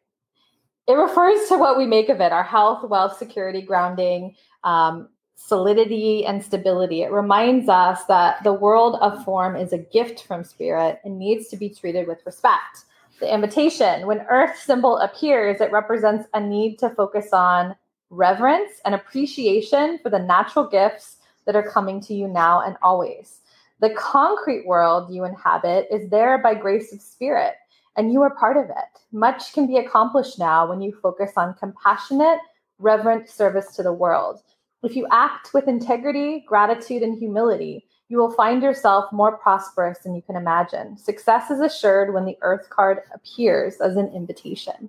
[0.89, 5.09] It refers to what we make of it our health, wealth, security, grounding, um,
[5.41, 7.03] solidity and stability.
[7.03, 11.47] It reminds us that the world of form is a gift from spirit and needs
[11.49, 12.85] to be treated with respect.
[13.21, 14.07] the invitation.
[14.07, 17.75] When Earth symbol appears, it represents a need to focus on
[18.11, 23.41] reverence and appreciation for the natural gifts that are coming to you now and always.
[23.81, 27.55] The concrete world you inhabit is there by grace of spirit,
[27.97, 29.01] and you are part of it.
[29.13, 32.39] Much can be accomplished now when you focus on compassionate,
[32.79, 34.43] reverent service to the world.
[34.83, 40.15] If you act with integrity, gratitude, and humility, you will find yourself more prosperous than
[40.15, 40.97] you can imagine.
[40.97, 44.89] Success is assured when the earth card appears as an invitation.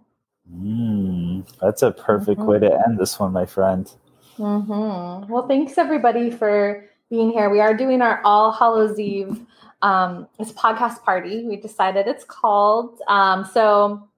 [0.53, 2.49] Mm, that's a perfect mm-hmm.
[2.49, 3.91] way to end this one, my friend.
[4.37, 5.31] Mm-hmm.
[5.31, 7.49] Well, thanks everybody for being here.
[7.49, 9.41] We are doing our All Hallows Eve.
[9.81, 11.45] Um, it's podcast party.
[11.45, 12.99] We decided it's called.
[13.07, 14.08] Um, so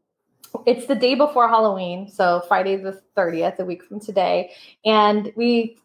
[0.65, 4.51] it's the day before Halloween, so Friday the 30th, a week from today.
[4.85, 5.77] And we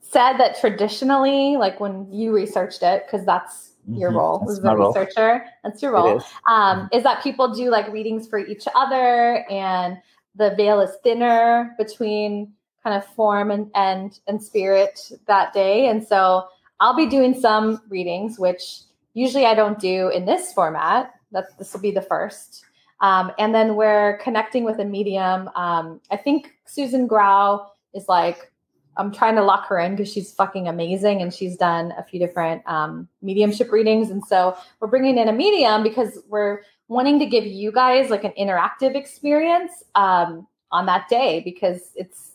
[0.00, 4.18] said that traditionally, like when you researched it, because that's your mm-hmm.
[4.18, 5.40] role as the researcher, role.
[5.62, 6.24] that's your role, is.
[6.48, 6.96] Um, mm-hmm.
[6.96, 9.98] is that people do like readings for each other and
[10.36, 12.52] the veil is thinner between
[12.82, 15.88] kind of form and, and, and spirit that day.
[15.88, 16.46] And so
[16.80, 18.80] I'll be doing some readings, which
[19.14, 21.14] usually I don't do in this format.
[21.32, 22.64] That this will be the first.
[23.04, 25.50] Um, and then we're connecting with a medium.
[25.54, 28.50] Um, I think Susan Grau is like,
[28.96, 32.18] I'm trying to lock her in because she's fucking amazing and she's done a few
[32.18, 34.08] different um, mediumship readings.
[34.08, 38.24] And so we're bringing in a medium because we're wanting to give you guys like
[38.24, 42.30] an interactive experience um, on that day because it's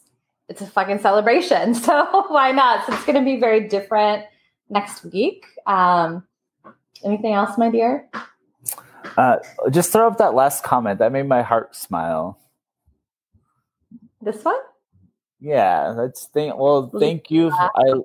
[0.50, 1.74] it's a fucking celebration.
[1.84, 2.86] So why not?
[2.86, 4.26] So it's going to be very different
[4.70, 5.46] next week.
[5.66, 6.28] Um,
[7.04, 8.08] anything else, my dear?
[9.20, 9.38] Uh,
[9.70, 11.00] just throw up that last comment.
[11.00, 12.40] That made my heart smile.
[14.22, 14.56] This one?
[15.42, 16.58] Yeah, that's thing.
[16.58, 17.52] Well, thank you.
[17.52, 17.96] I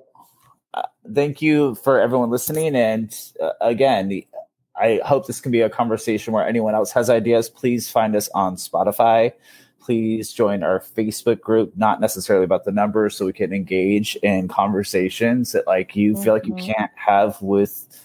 [0.73, 0.81] uh,
[1.13, 2.75] thank you for everyone listening.
[2.75, 4.27] And uh, again, the,
[4.75, 7.47] I hope this can be a conversation where anyone else has ideas.
[7.47, 9.31] Please find us on Spotify.
[9.79, 11.77] Please join our Facebook group.
[11.77, 16.23] Not necessarily about the numbers, so we can engage in conversations that like you mm-hmm.
[16.23, 16.73] feel like you mm-hmm.
[16.73, 18.03] can't have with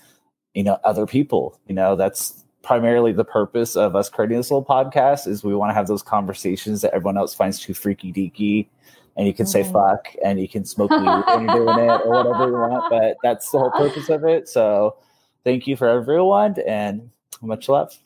[0.55, 1.59] you know other people.
[1.67, 5.71] You know that's primarily the purpose of us creating this little podcast is we want
[5.71, 8.69] to have those conversations that everyone else finds too freaky deaky.
[9.17, 9.65] And you can mm-hmm.
[9.65, 12.85] say fuck and you can smoke weed when you're doing it or whatever you want
[12.91, 14.49] but that's the whole purpose of it.
[14.49, 14.97] So
[15.45, 17.11] thank you for everyone and
[17.43, 17.97] much love.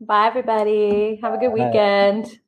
[0.00, 1.18] Bye everybody.
[1.22, 2.40] Have a good weekend